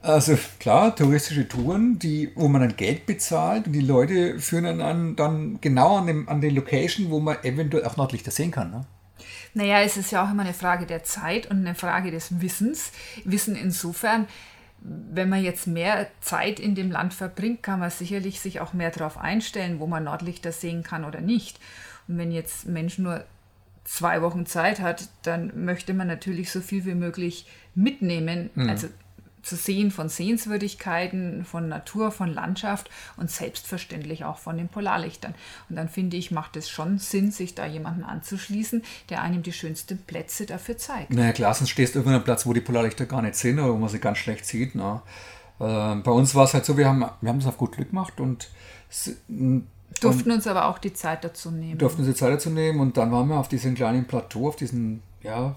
also 0.00 0.38
klar, 0.60 0.94
touristische 0.94 1.48
Touren, 1.48 1.98
die, 1.98 2.30
wo 2.34 2.48
man 2.48 2.60
dann 2.60 2.76
Geld 2.76 3.06
bezahlt 3.06 3.66
und 3.66 3.72
die 3.72 3.80
Leute 3.80 4.38
führen 4.38 4.78
dann, 4.78 5.16
dann 5.16 5.60
genau 5.60 5.98
an, 5.98 6.06
dem, 6.06 6.28
an 6.28 6.40
den 6.40 6.54
Location, 6.54 7.10
wo 7.10 7.20
man 7.20 7.42
eventuell 7.42 7.84
auch 7.84 7.96
Nordlichter 7.96 8.30
sehen 8.30 8.50
kann. 8.50 8.70
Ne? 8.70 8.86
Naja, 9.54 9.80
es 9.80 9.96
ist 9.96 10.12
ja 10.12 10.24
auch 10.24 10.30
immer 10.30 10.42
eine 10.42 10.54
Frage 10.54 10.86
der 10.86 11.02
Zeit 11.02 11.50
und 11.50 11.58
eine 11.58 11.74
Frage 11.74 12.10
des 12.10 12.40
Wissens. 12.40 12.92
Wissen 13.24 13.56
insofern, 13.56 14.26
wenn 14.80 15.28
man 15.28 15.42
jetzt 15.42 15.66
mehr 15.66 16.06
Zeit 16.20 16.60
in 16.60 16.74
dem 16.76 16.90
Land 16.90 17.12
verbringt, 17.12 17.62
kann 17.62 17.80
man 17.80 17.90
sicherlich 17.90 18.40
sich 18.40 18.60
auch 18.60 18.72
mehr 18.72 18.90
darauf 18.90 19.18
einstellen, 19.18 19.80
wo 19.80 19.86
man 19.86 20.04
Nordlichter 20.04 20.52
sehen 20.52 20.84
kann 20.84 21.04
oder 21.04 21.20
nicht. 21.20 21.58
Und 22.06 22.18
wenn 22.18 22.30
jetzt 22.30 22.68
Mensch 22.68 22.98
nur 22.98 23.24
zwei 23.84 24.22
Wochen 24.22 24.46
Zeit 24.46 24.80
hat, 24.80 25.08
dann 25.22 25.64
möchte 25.64 25.94
man 25.94 26.06
natürlich 26.06 26.52
so 26.52 26.60
viel 26.60 26.84
wie 26.84 26.94
möglich 26.94 27.46
mitnehmen. 27.74 28.50
Mhm. 28.54 28.68
Also 28.68 28.88
zu 29.48 29.56
sehen 29.56 29.90
von 29.90 30.08
Sehenswürdigkeiten, 30.08 31.44
von 31.44 31.68
Natur, 31.68 32.10
von 32.10 32.32
Landschaft 32.32 32.90
und 33.16 33.30
selbstverständlich 33.30 34.24
auch 34.24 34.38
von 34.38 34.56
den 34.56 34.68
Polarlichtern. 34.68 35.34
Und 35.68 35.76
dann 35.76 35.88
finde 35.88 36.16
ich, 36.16 36.30
macht 36.30 36.56
es 36.56 36.68
schon 36.68 36.98
Sinn, 36.98 37.30
sich 37.30 37.54
da 37.54 37.66
jemanden 37.66 38.04
anzuschließen, 38.04 38.82
der 39.08 39.22
einem 39.22 39.42
die 39.42 39.52
schönsten 39.52 39.98
Plätze 39.98 40.46
dafür 40.46 40.76
zeigt. 40.76 41.12
Naja, 41.12 41.32
klar, 41.32 41.54
sonst 41.54 41.70
stehst 41.70 41.94
du 41.94 42.00
irgendwo 42.00 42.14
einem 42.14 42.24
Platz, 42.24 42.46
wo 42.46 42.52
die 42.52 42.60
Polarlichter 42.60 43.06
gar 43.06 43.22
nicht 43.22 43.36
sind 43.36 43.58
oder 43.58 43.72
wo 43.72 43.78
man 43.78 43.88
sie 43.88 43.98
ganz 43.98 44.18
schlecht 44.18 44.44
sieht. 44.44 44.74
Ne? 44.74 45.00
Äh, 45.60 45.96
bei 45.96 46.10
uns 46.10 46.34
war 46.34 46.44
es 46.44 46.54
halt 46.54 46.64
so, 46.64 46.76
wir 46.76 46.86
haben, 46.86 47.04
wir 47.20 47.28
haben 47.30 47.38
es 47.38 47.46
auf 47.46 47.56
gut 47.56 47.72
Glück 47.72 47.88
gemacht 47.88 48.20
und 48.20 48.48
Durften 50.00 50.30
uns 50.30 50.46
aber 50.46 50.66
auch 50.66 50.78
die 50.78 50.92
Zeit 50.92 51.24
dazu 51.24 51.50
nehmen. 51.50 51.78
Durften 51.78 52.02
uns 52.02 52.10
die 52.10 52.16
Zeit 52.16 52.32
dazu 52.32 52.50
nehmen 52.50 52.80
und 52.80 52.96
dann 52.96 53.10
waren 53.10 53.28
wir 53.28 53.36
auf 53.36 53.48
diesem 53.48 53.74
kleinen 53.74 54.06
Plateau, 54.06 54.48
auf 54.48 54.56
diesen, 54.56 55.02
ja, 55.22 55.56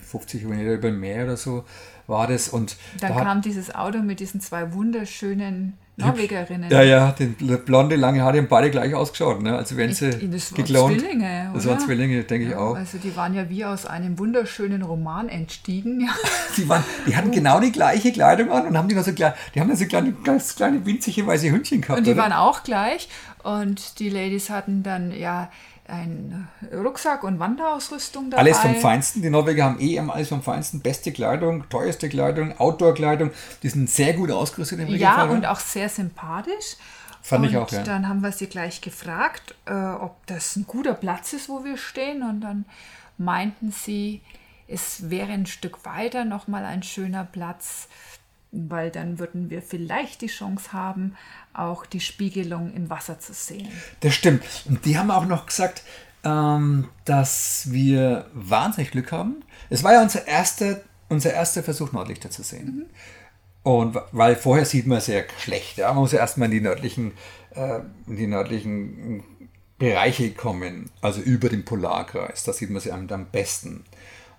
50 0.00 0.42
Kilometer 0.42 0.74
über 0.74 0.88
dem 0.88 1.00
Meer 1.00 1.24
oder 1.24 1.36
so 1.36 1.64
war 2.06 2.26
das. 2.26 2.48
Und 2.48 2.76
dann 3.00 3.14
da 3.14 3.22
kam 3.22 3.42
dieses 3.42 3.74
Auto 3.74 3.98
mit 3.98 4.20
diesen 4.20 4.40
zwei 4.40 4.72
wunderschönen 4.72 5.74
Norwegerinnen. 5.98 6.70
Ja, 6.70 6.82
ja, 6.82 7.12
den 7.12 7.34
blonde, 7.34 7.96
lange 7.96 8.22
Haare 8.22 8.36
haben 8.36 8.48
beide 8.48 8.70
gleich 8.70 8.94
ausgeschaut, 8.94 9.42
ne? 9.42 9.56
Also 9.56 9.78
wenn 9.78 9.94
sie 9.94 10.10
das 10.28 10.52
geklont. 10.52 11.00
Zwillinge, 11.00 11.50
das 11.54 11.66
waren 11.66 11.80
Zwillinge, 11.80 12.22
denke 12.24 12.48
ja, 12.48 12.50
ich 12.50 12.56
auch. 12.56 12.76
Also 12.76 12.98
die 12.98 13.16
waren 13.16 13.32
ja 13.32 13.48
wie 13.48 13.64
aus 13.64 13.86
einem 13.86 14.18
wunderschönen 14.18 14.82
Roman 14.82 15.30
entstiegen. 15.30 16.06
die, 16.56 16.68
waren, 16.68 16.84
die 17.06 17.16
hatten 17.16 17.30
genau 17.30 17.60
die 17.60 17.72
gleiche 17.72 18.12
Kleidung 18.12 18.50
an 18.50 18.66
und 18.66 18.76
haben 18.76 18.88
die 18.88 18.94
noch 18.94 19.04
so 19.04 19.12
klein, 19.12 19.32
die 19.54 19.60
haben 19.60 19.74
so 19.74 19.86
kleine, 19.86 20.12
ganz 20.12 20.54
kleine 20.54 20.84
winzige 20.84 21.26
weiße 21.26 21.50
Hündchen 21.50 21.80
gehabt. 21.80 21.98
Und 21.98 22.06
die 22.06 22.12
oder? 22.12 22.22
waren 22.22 22.32
auch 22.32 22.62
gleich. 22.62 23.08
Und 23.42 23.98
die 24.00 24.10
Ladies 24.10 24.50
hatten 24.50 24.82
dann 24.82 25.12
ja 25.12 25.50
ein 25.88 26.48
Rucksack 26.72 27.22
und 27.24 27.38
Wanderausrüstung 27.38 28.30
dabei. 28.30 28.42
Alles 28.42 28.58
vom 28.58 28.74
Feinsten. 28.74 29.22
Die 29.22 29.30
Norweger 29.30 29.64
haben 29.64 29.80
eh 29.80 29.96
immer 29.96 30.14
alles 30.14 30.28
vom 30.28 30.42
Feinsten. 30.42 30.80
Beste 30.80 31.12
Kleidung, 31.12 31.68
teuerste 31.68 32.08
Kleidung, 32.08 32.58
Outdoor-Kleidung. 32.58 33.30
Die 33.62 33.68
sind 33.68 33.88
sehr 33.88 34.14
gut 34.14 34.30
ausgerüstet 34.30 34.80
im 34.80 34.88
Ja, 34.88 35.12
Regelfall. 35.14 35.30
und 35.30 35.46
auch 35.46 35.60
sehr 35.60 35.88
sympathisch. 35.88 36.76
Fand 37.22 37.44
und 37.44 37.50
ich 37.50 37.56
auch, 37.56 37.70
ja. 37.70 37.82
dann 37.82 38.08
haben 38.08 38.20
wir 38.20 38.30
sie 38.30 38.46
gleich 38.46 38.80
gefragt, 38.80 39.54
äh, 39.66 39.72
ob 39.74 40.24
das 40.26 40.54
ein 40.56 40.66
guter 40.66 40.94
Platz 40.94 41.32
ist, 41.32 41.48
wo 41.48 41.64
wir 41.64 41.76
stehen. 41.76 42.22
Und 42.22 42.40
dann 42.40 42.66
meinten 43.18 43.72
sie, 43.72 44.22
es 44.68 45.10
wäre 45.10 45.32
ein 45.32 45.46
Stück 45.46 45.84
weiter 45.84 46.24
nochmal 46.24 46.64
ein 46.64 46.82
schöner 46.82 47.24
Platz, 47.24 47.88
weil 48.68 48.90
dann 48.90 49.18
würden 49.18 49.50
wir 49.50 49.62
vielleicht 49.62 50.20
die 50.22 50.26
Chance 50.26 50.72
haben, 50.72 51.16
auch 51.52 51.86
die 51.86 52.00
Spiegelung 52.00 52.72
im 52.74 52.90
Wasser 52.90 53.18
zu 53.18 53.32
sehen. 53.32 53.68
Das 54.00 54.14
stimmt. 54.14 54.42
Und 54.66 54.84
die 54.84 54.98
haben 54.98 55.10
auch 55.10 55.26
noch 55.26 55.46
gesagt, 55.46 55.82
ähm, 56.24 56.88
dass 57.04 57.70
wir 57.70 58.26
wahnsinnig 58.34 58.90
Glück 58.90 59.12
haben. 59.12 59.44
Es 59.70 59.84
war 59.84 59.92
ja 59.92 60.02
unser 60.02 60.26
erster, 60.26 60.80
unser 61.08 61.32
erster 61.32 61.62
Versuch, 61.62 61.92
Nordlichter 61.92 62.30
zu 62.30 62.42
sehen. 62.42 62.66
Mhm. 62.66 62.86
Und 63.62 63.98
weil 64.12 64.36
vorher 64.36 64.64
sieht 64.64 64.86
man 64.86 65.00
sehr 65.00 65.24
schlecht. 65.38 65.78
Ja? 65.78 65.88
Man 65.88 66.02
muss 66.02 66.12
ja 66.12 66.20
erstmal 66.20 66.46
in 66.46 66.52
die 66.52 66.60
nördlichen, 66.60 67.12
äh, 67.54 67.80
in 68.06 68.16
die 68.16 68.26
nördlichen 68.28 69.24
Bereiche 69.78 70.30
kommen, 70.32 70.90
also 71.00 71.20
über 71.20 71.48
den 71.48 71.64
Polarkreis. 71.64 72.44
Da 72.44 72.52
sieht 72.52 72.70
man 72.70 72.80
sie 72.80 72.92
am, 72.92 73.08
am 73.10 73.26
besten. 73.26 73.84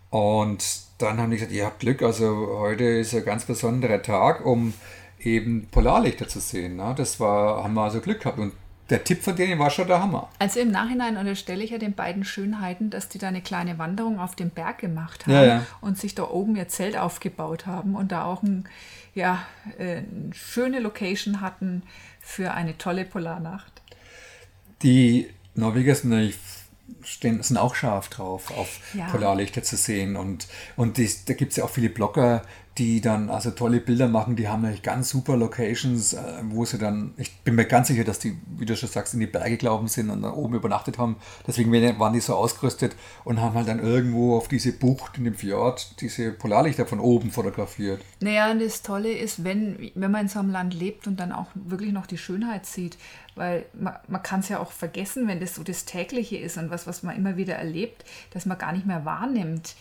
Und 0.10 0.64
dann 1.00 1.20
haben 1.20 1.32
die 1.32 1.38
gesagt, 1.38 1.52
ihr 1.54 1.66
habt 1.66 1.80
Glück, 1.80 2.02
also 2.02 2.58
heute 2.60 2.84
ist 2.84 3.14
ein 3.14 3.26
ganz 3.26 3.46
besonderer 3.46 4.02
Tag, 4.02 4.46
um 4.46 4.74
eben 5.20 5.68
Polarlichter 5.70 6.28
zu 6.28 6.40
sehen. 6.40 6.78
Ne? 6.78 6.94
Das 6.98 7.20
war, 7.20 7.64
haben 7.64 7.74
wir 7.74 7.84
also 7.84 8.00
Glück 8.00 8.22
gehabt. 8.22 8.40
Und 8.40 8.54
der 8.90 9.04
Tipp 9.04 9.22
von 9.22 9.36
denen 9.36 9.60
war 9.60 9.70
schon 9.70 9.88
der 9.88 10.02
Hammer. 10.02 10.30
Also 10.40 10.62
im 10.62 10.72
Nachhinein 10.72 11.18
unterstelle 11.18 11.62
ich 11.64 11.72
ja 11.72 11.78
den 11.78 11.94
beiden 11.94 12.24
Schönheiten, 12.24 12.90
dass 12.90 13.10
die 13.10 13.18
da 13.18 13.28
eine 13.28 13.42
kleine 13.42 13.78
Wanderung 13.78 14.18
auf 14.20 14.36
dem 14.36 14.50
Berg 14.50 14.78
gemacht 14.78 15.26
haben 15.26 15.34
Ja, 15.34 15.44
ja. 15.46 15.66
und 15.82 15.98
sich 15.98 16.16
da 16.16 16.24
oben 16.30 16.56
ihr 16.56 16.70
Zelt 16.70 16.98
aufgebaut 16.98 17.66
haben 17.66 17.96
und 17.96 18.14
da 18.14 18.24
auch 18.24 18.44
ein, 18.44 18.64
ja, 19.14 19.44
äh, 19.78 19.98
eine 19.98 20.34
schöne 20.34 20.80
Location 20.80 21.42
hatten 21.42 21.84
für 22.22 22.54
eine 22.54 22.78
tolle 22.78 23.04
Polarnacht. 23.04 23.82
Die 24.84 25.28
Norweger 25.56 25.94
sind, 25.96 26.12
natürlich- 26.12 26.38
stehen, 27.04 27.42
sind 27.44 27.58
auch 27.58 27.76
scharf 27.76 28.10
drauf, 28.10 28.52
auf 28.58 28.80
Ja. 28.94 29.08
Polarlichter 29.10 29.64
zu 29.64 29.76
sehen. 29.76 30.16
Und, 30.16 30.48
und 30.76 30.98
die, 30.98 31.10
da 31.26 31.34
gibt 31.34 31.52
es 31.52 31.58
ja 31.58 31.64
auch 31.64 31.70
viele 31.70 31.90
Blogger, 31.90 32.44
die 32.78 33.02
dann 33.02 33.30
also 33.30 33.52
tolle 33.52 33.80
Bilder 33.80 34.08
machen. 34.08 34.36
Die 34.36 34.48
haben 34.48 34.62
natürlich 34.62 34.84
ganz 34.84 35.10
super 35.10 35.36
Locations, 35.36 36.14
äh, 36.14 36.20
wo 36.50 36.64
sie 36.64 36.78
dann, 36.78 37.14
ich 37.18 37.36
bin 37.40 37.56
mir 37.56 37.66
ganz 37.66 37.88
sicher, 37.88 38.04
dass 38.04 38.20
die, 38.20 38.38
wie 38.58 38.66
du 38.66 38.76
schon 38.76 38.90
sagst, 38.90 39.14
in 39.14 39.20
die 39.20 39.28
Berge 39.28 39.58
gelaufen 39.58 39.88
sind 39.88 40.10
und 40.10 40.22
da 40.22 40.32
oben 40.32 40.56
übernachtet 40.56 40.98
haben. 40.98 41.16
Deswegen 41.46 41.72
waren 42.00 42.14
die 42.14 42.20
so 42.20 42.36
ausgerüstet 42.36 42.96
und 43.24 43.42
haben 43.42 43.56
halt 43.56 43.68
dann 43.68 43.80
irgendwo 43.80 44.38
auf 44.38 44.48
diese 44.48 44.74
Bucht 44.74 45.18
in 45.18 45.24
dem 45.24 45.36
Fjord 45.36 46.02
diese 46.02 46.32
Polarlichter 46.32 46.86
von 46.86 47.00
oben 47.00 47.32
fotografiert. 47.32 48.02
Naja, 48.20 48.52
und 48.52 48.62
das 48.62 48.84
Tolle 48.84 49.12
ist, 49.12 49.44
wenn, 49.44 49.92
wenn 49.96 50.12
man 50.12 50.22
in 50.22 50.28
so 50.28 50.40
einem 50.40 50.52
Land 50.52 50.74
lebt 50.74 51.08
und 51.08 51.20
dann 51.20 51.32
auch 51.32 51.48
wirklich 51.56 51.92
noch 51.92 52.06
die 52.06 52.18
Schönheit 52.18 52.66
sieht, 52.66 52.98
weil 53.36 53.66
man, 53.74 53.96
man 54.08 54.22
kann 54.22 54.42
es 54.42 54.50
ja 54.50 54.60
auch 54.60 54.72
vergessen, 54.72 55.28
wenn 55.28 55.40
das 55.40 55.56
so 55.56 55.64
das 55.64 55.86
Tägliche 55.86 56.38
ist 56.38 56.58
und 56.58 56.70
was, 56.70 56.86
was 56.86 57.04
man 57.04 57.16
immer 57.16 57.38
wieder 57.38 57.56
erlebt, 57.56 58.04
dass 58.32 58.46
man 58.46 58.58
gar 58.58 58.72
nicht 58.72 58.86
mehr 58.86 59.06
wahrnimmt, 59.06 59.76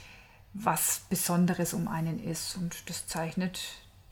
was 0.58 1.02
Besonderes 1.08 1.74
um 1.74 1.88
einen 1.88 2.22
ist. 2.22 2.56
Und 2.56 2.88
das 2.88 3.06
zeichnet 3.06 3.60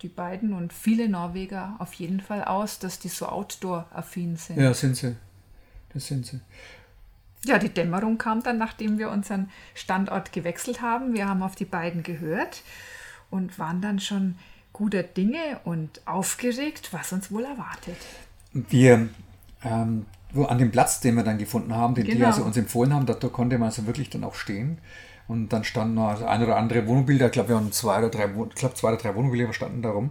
die 0.03 0.09
beiden 0.09 0.53
und 0.53 0.73
viele 0.73 1.09
Norweger 1.09 1.77
auf 1.79 1.95
jeden 1.95 2.21
Fall 2.21 2.45
aus, 2.45 2.79
dass 2.79 2.99
die 2.99 3.09
so 3.09 3.27
outdoor-affin 3.27 4.37
sind. 4.37 4.61
Ja, 4.61 4.75
sind 4.75 4.97
sie. 4.97 5.17
Das 5.93 6.07
sind 6.07 6.27
sie. 6.27 6.41
Ja, 7.47 7.59
die 7.59 7.69
Dämmerung 7.69 8.19
kam 8.19 8.43
dann, 8.43 8.59
nachdem 8.59 8.99
wir 8.99 9.11
unseren 9.11 9.51
Standort 9.75 10.33
gewechselt 10.33 10.81
haben. 10.81 11.15
Wir 11.15 11.29
haben 11.29 11.43
auf 11.43 11.55
die 11.55 11.67
beiden 11.67 12.03
gehört 12.03 12.63
und 13.31 13.59
waren 13.59 13.81
dann 13.81 13.99
schon 14.01 14.37
guter 14.73 15.03
Dinge 15.03 15.61
und 15.65 16.01
aufgeregt, 16.07 16.93
was 16.93 17.13
uns 17.13 17.31
wohl 17.31 17.45
erwartet. 17.45 17.97
Wir, 18.53 19.09
ähm, 19.63 20.07
wo 20.35 20.44
an 20.44 20.59
dem 20.59 20.70
Platz, 20.70 21.01
den 21.01 21.14
wir 21.14 21.23
dann 21.23 21.38
gefunden 21.38 21.75
haben, 21.75 21.94
den 21.94 22.05
die 22.05 22.12
Genau. 22.12 22.27
also 22.27 22.42
uns 22.42 22.57
empfohlen 22.57 22.92
haben, 22.92 23.07
da, 23.07 23.14
da 23.14 23.29
konnte 23.29 23.59
man 23.59 23.68
also 23.68 23.87
wirklich 23.87 24.11
dann 24.11 24.25
auch 24.25 24.35
stehen. 24.35 24.79
Und 25.27 25.53
dann 25.55 25.64
standen 25.64 25.94
noch 25.94 26.20
ein 26.20 26.42
oder 26.42 26.57
andere 26.57 26.87
Wohnmobile, 26.87 27.27
ich 27.27 27.33
glaube, 27.33 27.51
wir 27.51 27.57
haben 27.57 27.73
zwei 27.73 27.99
oder 27.99 28.11
drei, 28.11 28.27
ich 28.27 28.55
glaube, 28.57 28.75
zwei 28.75 28.88
oder 28.88 28.99
drei 28.99 29.14
Wohnmobile 29.14 29.53
standen 29.55 29.81
darum, 29.81 30.11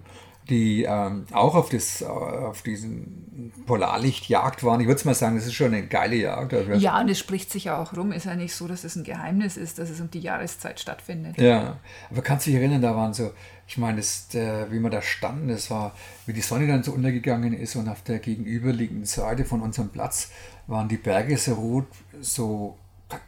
die 0.49 0.83
ähm, 0.83 1.25
auch 1.31 1.55
auf, 1.55 1.69
das, 1.69 2.01
äh, 2.01 2.05
auf 2.05 2.61
diesen 2.61 3.51
Polarlichtjagd 3.65 4.63
waren. 4.63 4.81
Ich 4.81 4.87
würde 4.87 5.01
mal 5.05 5.13
sagen, 5.13 5.35
das 5.35 5.45
ist 5.45 5.53
schon 5.53 5.73
eine 5.73 5.87
geile 5.87 6.15
Jagd. 6.15 6.53
Also 6.53 6.73
Ja, 6.73 6.99
und 6.99 7.09
es 7.09 7.19
spricht 7.19 7.51
sich 7.51 7.65
ja 7.65 7.81
auch 7.81 7.95
rum. 7.95 8.11
Ist 8.11 8.25
ja 8.25 8.35
nicht 8.35 8.53
so, 8.53 8.67
dass 8.67 8.83
es 8.83 8.95
ein 8.95 9.03
Geheimnis 9.03 9.57
ist, 9.57 9.79
dass 9.79 9.89
es 9.89 10.01
um 10.01 10.11
die 10.11 10.19
Jahreszeit 10.19 10.79
stattfindet. 10.79 11.37
Ja, 11.37 11.77
aber 12.11 12.21
kannst 12.21 12.45
du 12.45 12.51
dich 12.51 12.59
erinnern, 12.59 12.81
da 12.81 12.95
waren 12.95 13.13
so, 13.13 13.31
ich 13.67 13.77
meine, 13.77 13.97
das, 13.97 14.27
der, 14.27 14.71
wie 14.71 14.79
wir 14.79 14.89
da 14.89 15.01
standen, 15.01 15.47
das 15.47 15.71
war, 15.71 15.95
wie 16.25 16.33
die 16.33 16.41
Sonne 16.41 16.67
dann 16.67 16.83
so 16.83 16.91
untergegangen 16.91 17.53
ist 17.53 17.75
und 17.75 17.87
auf 17.87 18.01
der 18.03 18.19
gegenüberliegenden 18.19 19.05
Seite 19.05 19.45
von 19.45 19.61
unserem 19.61 19.89
Platz 19.89 20.29
waren 20.67 20.89
die 20.89 20.97
Berge 20.97 21.37
so 21.37 21.53
rot, 21.53 21.87
so, 22.21 22.77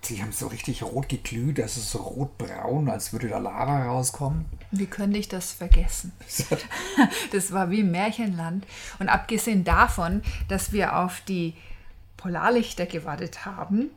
die 0.10 0.22
haben 0.22 0.32
so 0.32 0.48
richtig 0.48 0.84
rot 0.84 1.10
geglüht, 1.10 1.60
also 1.60 1.80
so 1.80 2.00
rotbraun, 2.00 2.90
als 2.90 3.14
würde 3.14 3.30
da 3.30 3.38
Lava 3.38 3.86
rauskommen. 3.86 4.46
Wie 4.80 4.86
könnte 4.86 5.18
ich 5.18 5.30
das 5.30 5.52
vergessen? 5.52 6.12
Das 7.32 7.52
war 7.52 7.70
wie 7.70 7.84
Märchenland. 7.84 8.66
Und 9.00 9.10
abgesehen 9.10 9.64
davon, 9.64 10.22
dass 10.48 10.72
wir 10.72 10.98
auf 10.98 11.22
die 11.22 11.56
Polarlichter 12.18 12.86
gewartet 12.86 13.46
haben, 13.46 13.90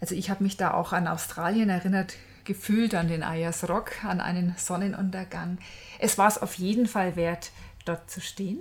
also 0.00 0.14
ich 0.14 0.30
habe 0.30 0.42
mich 0.42 0.56
da 0.56 0.72
auch 0.72 0.92
an 0.92 1.06
Australien 1.06 1.68
erinnert 1.68 2.14
gefühlt, 2.44 2.94
an 2.94 3.08
den 3.08 3.22
Ayers 3.22 3.68
Rock, 3.68 4.04
an 4.04 4.20
einen 4.20 4.54
Sonnenuntergang. 4.56 5.58
Es 5.98 6.18
war 6.18 6.26
es 6.26 6.38
auf 6.38 6.54
jeden 6.54 6.86
Fall 6.86 7.16
wert, 7.16 7.50
dort 7.84 8.10
zu 8.10 8.20
stehen. 8.20 8.58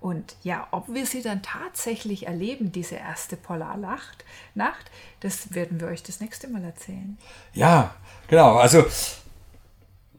Und 0.00 0.36
ja, 0.44 0.68
ob 0.70 0.88
wir 0.88 1.06
sie 1.06 1.22
dann 1.22 1.42
tatsächlich 1.42 2.28
erleben, 2.28 2.70
diese 2.70 2.94
erste 2.94 3.36
Polarnacht, 3.36 4.24
Nacht, 4.54 4.90
das 5.20 5.54
werden 5.54 5.80
wir 5.80 5.88
euch 5.88 6.04
das 6.04 6.20
nächste 6.20 6.48
Mal 6.48 6.62
erzählen. 6.62 7.18
Ja, 7.52 7.94
genau, 8.28 8.56
also 8.56 8.86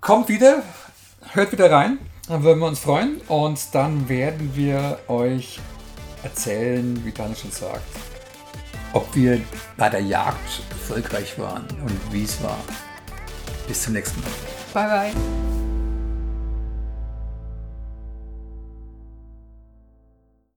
kommt 0.02 0.30
wieder, 0.30 0.64
hört 1.34 1.52
wieder 1.52 1.72
rein, 1.72 2.00
dann 2.28 2.44
würden 2.44 2.60
wir 2.60 2.68
uns 2.68 2.80
freuen 2.80 3.22
und 3.28 3.60
dann 3.74 4.08
werden 4.10 4.52
wir 4.56 5.00
euch 5.08 5.60
erzählen, 6.24 7.04
wie 7.06 7.12
Daniel 7.12 7.36
schon 7.36 7.52
sagt, 7.52 7.84
ob 8.94 9.16
wir 9.16 9.42
bei 9.78 9.90
der 9.90 10.02
Jagd 10.02 10.62
erfolgreich 10.70 11.38
waren 11.40 11.66
und 11.84 12.14
wie 12.14 12.24
es 12.24 12.42
war. 12.44 12.60
Bis 13.68 13.84
zum 13.84 13.94
nächsten 13.94 14.20
Mal. 14.22 14.30
Bye 14.74 15.12
bye. 15.14 15.59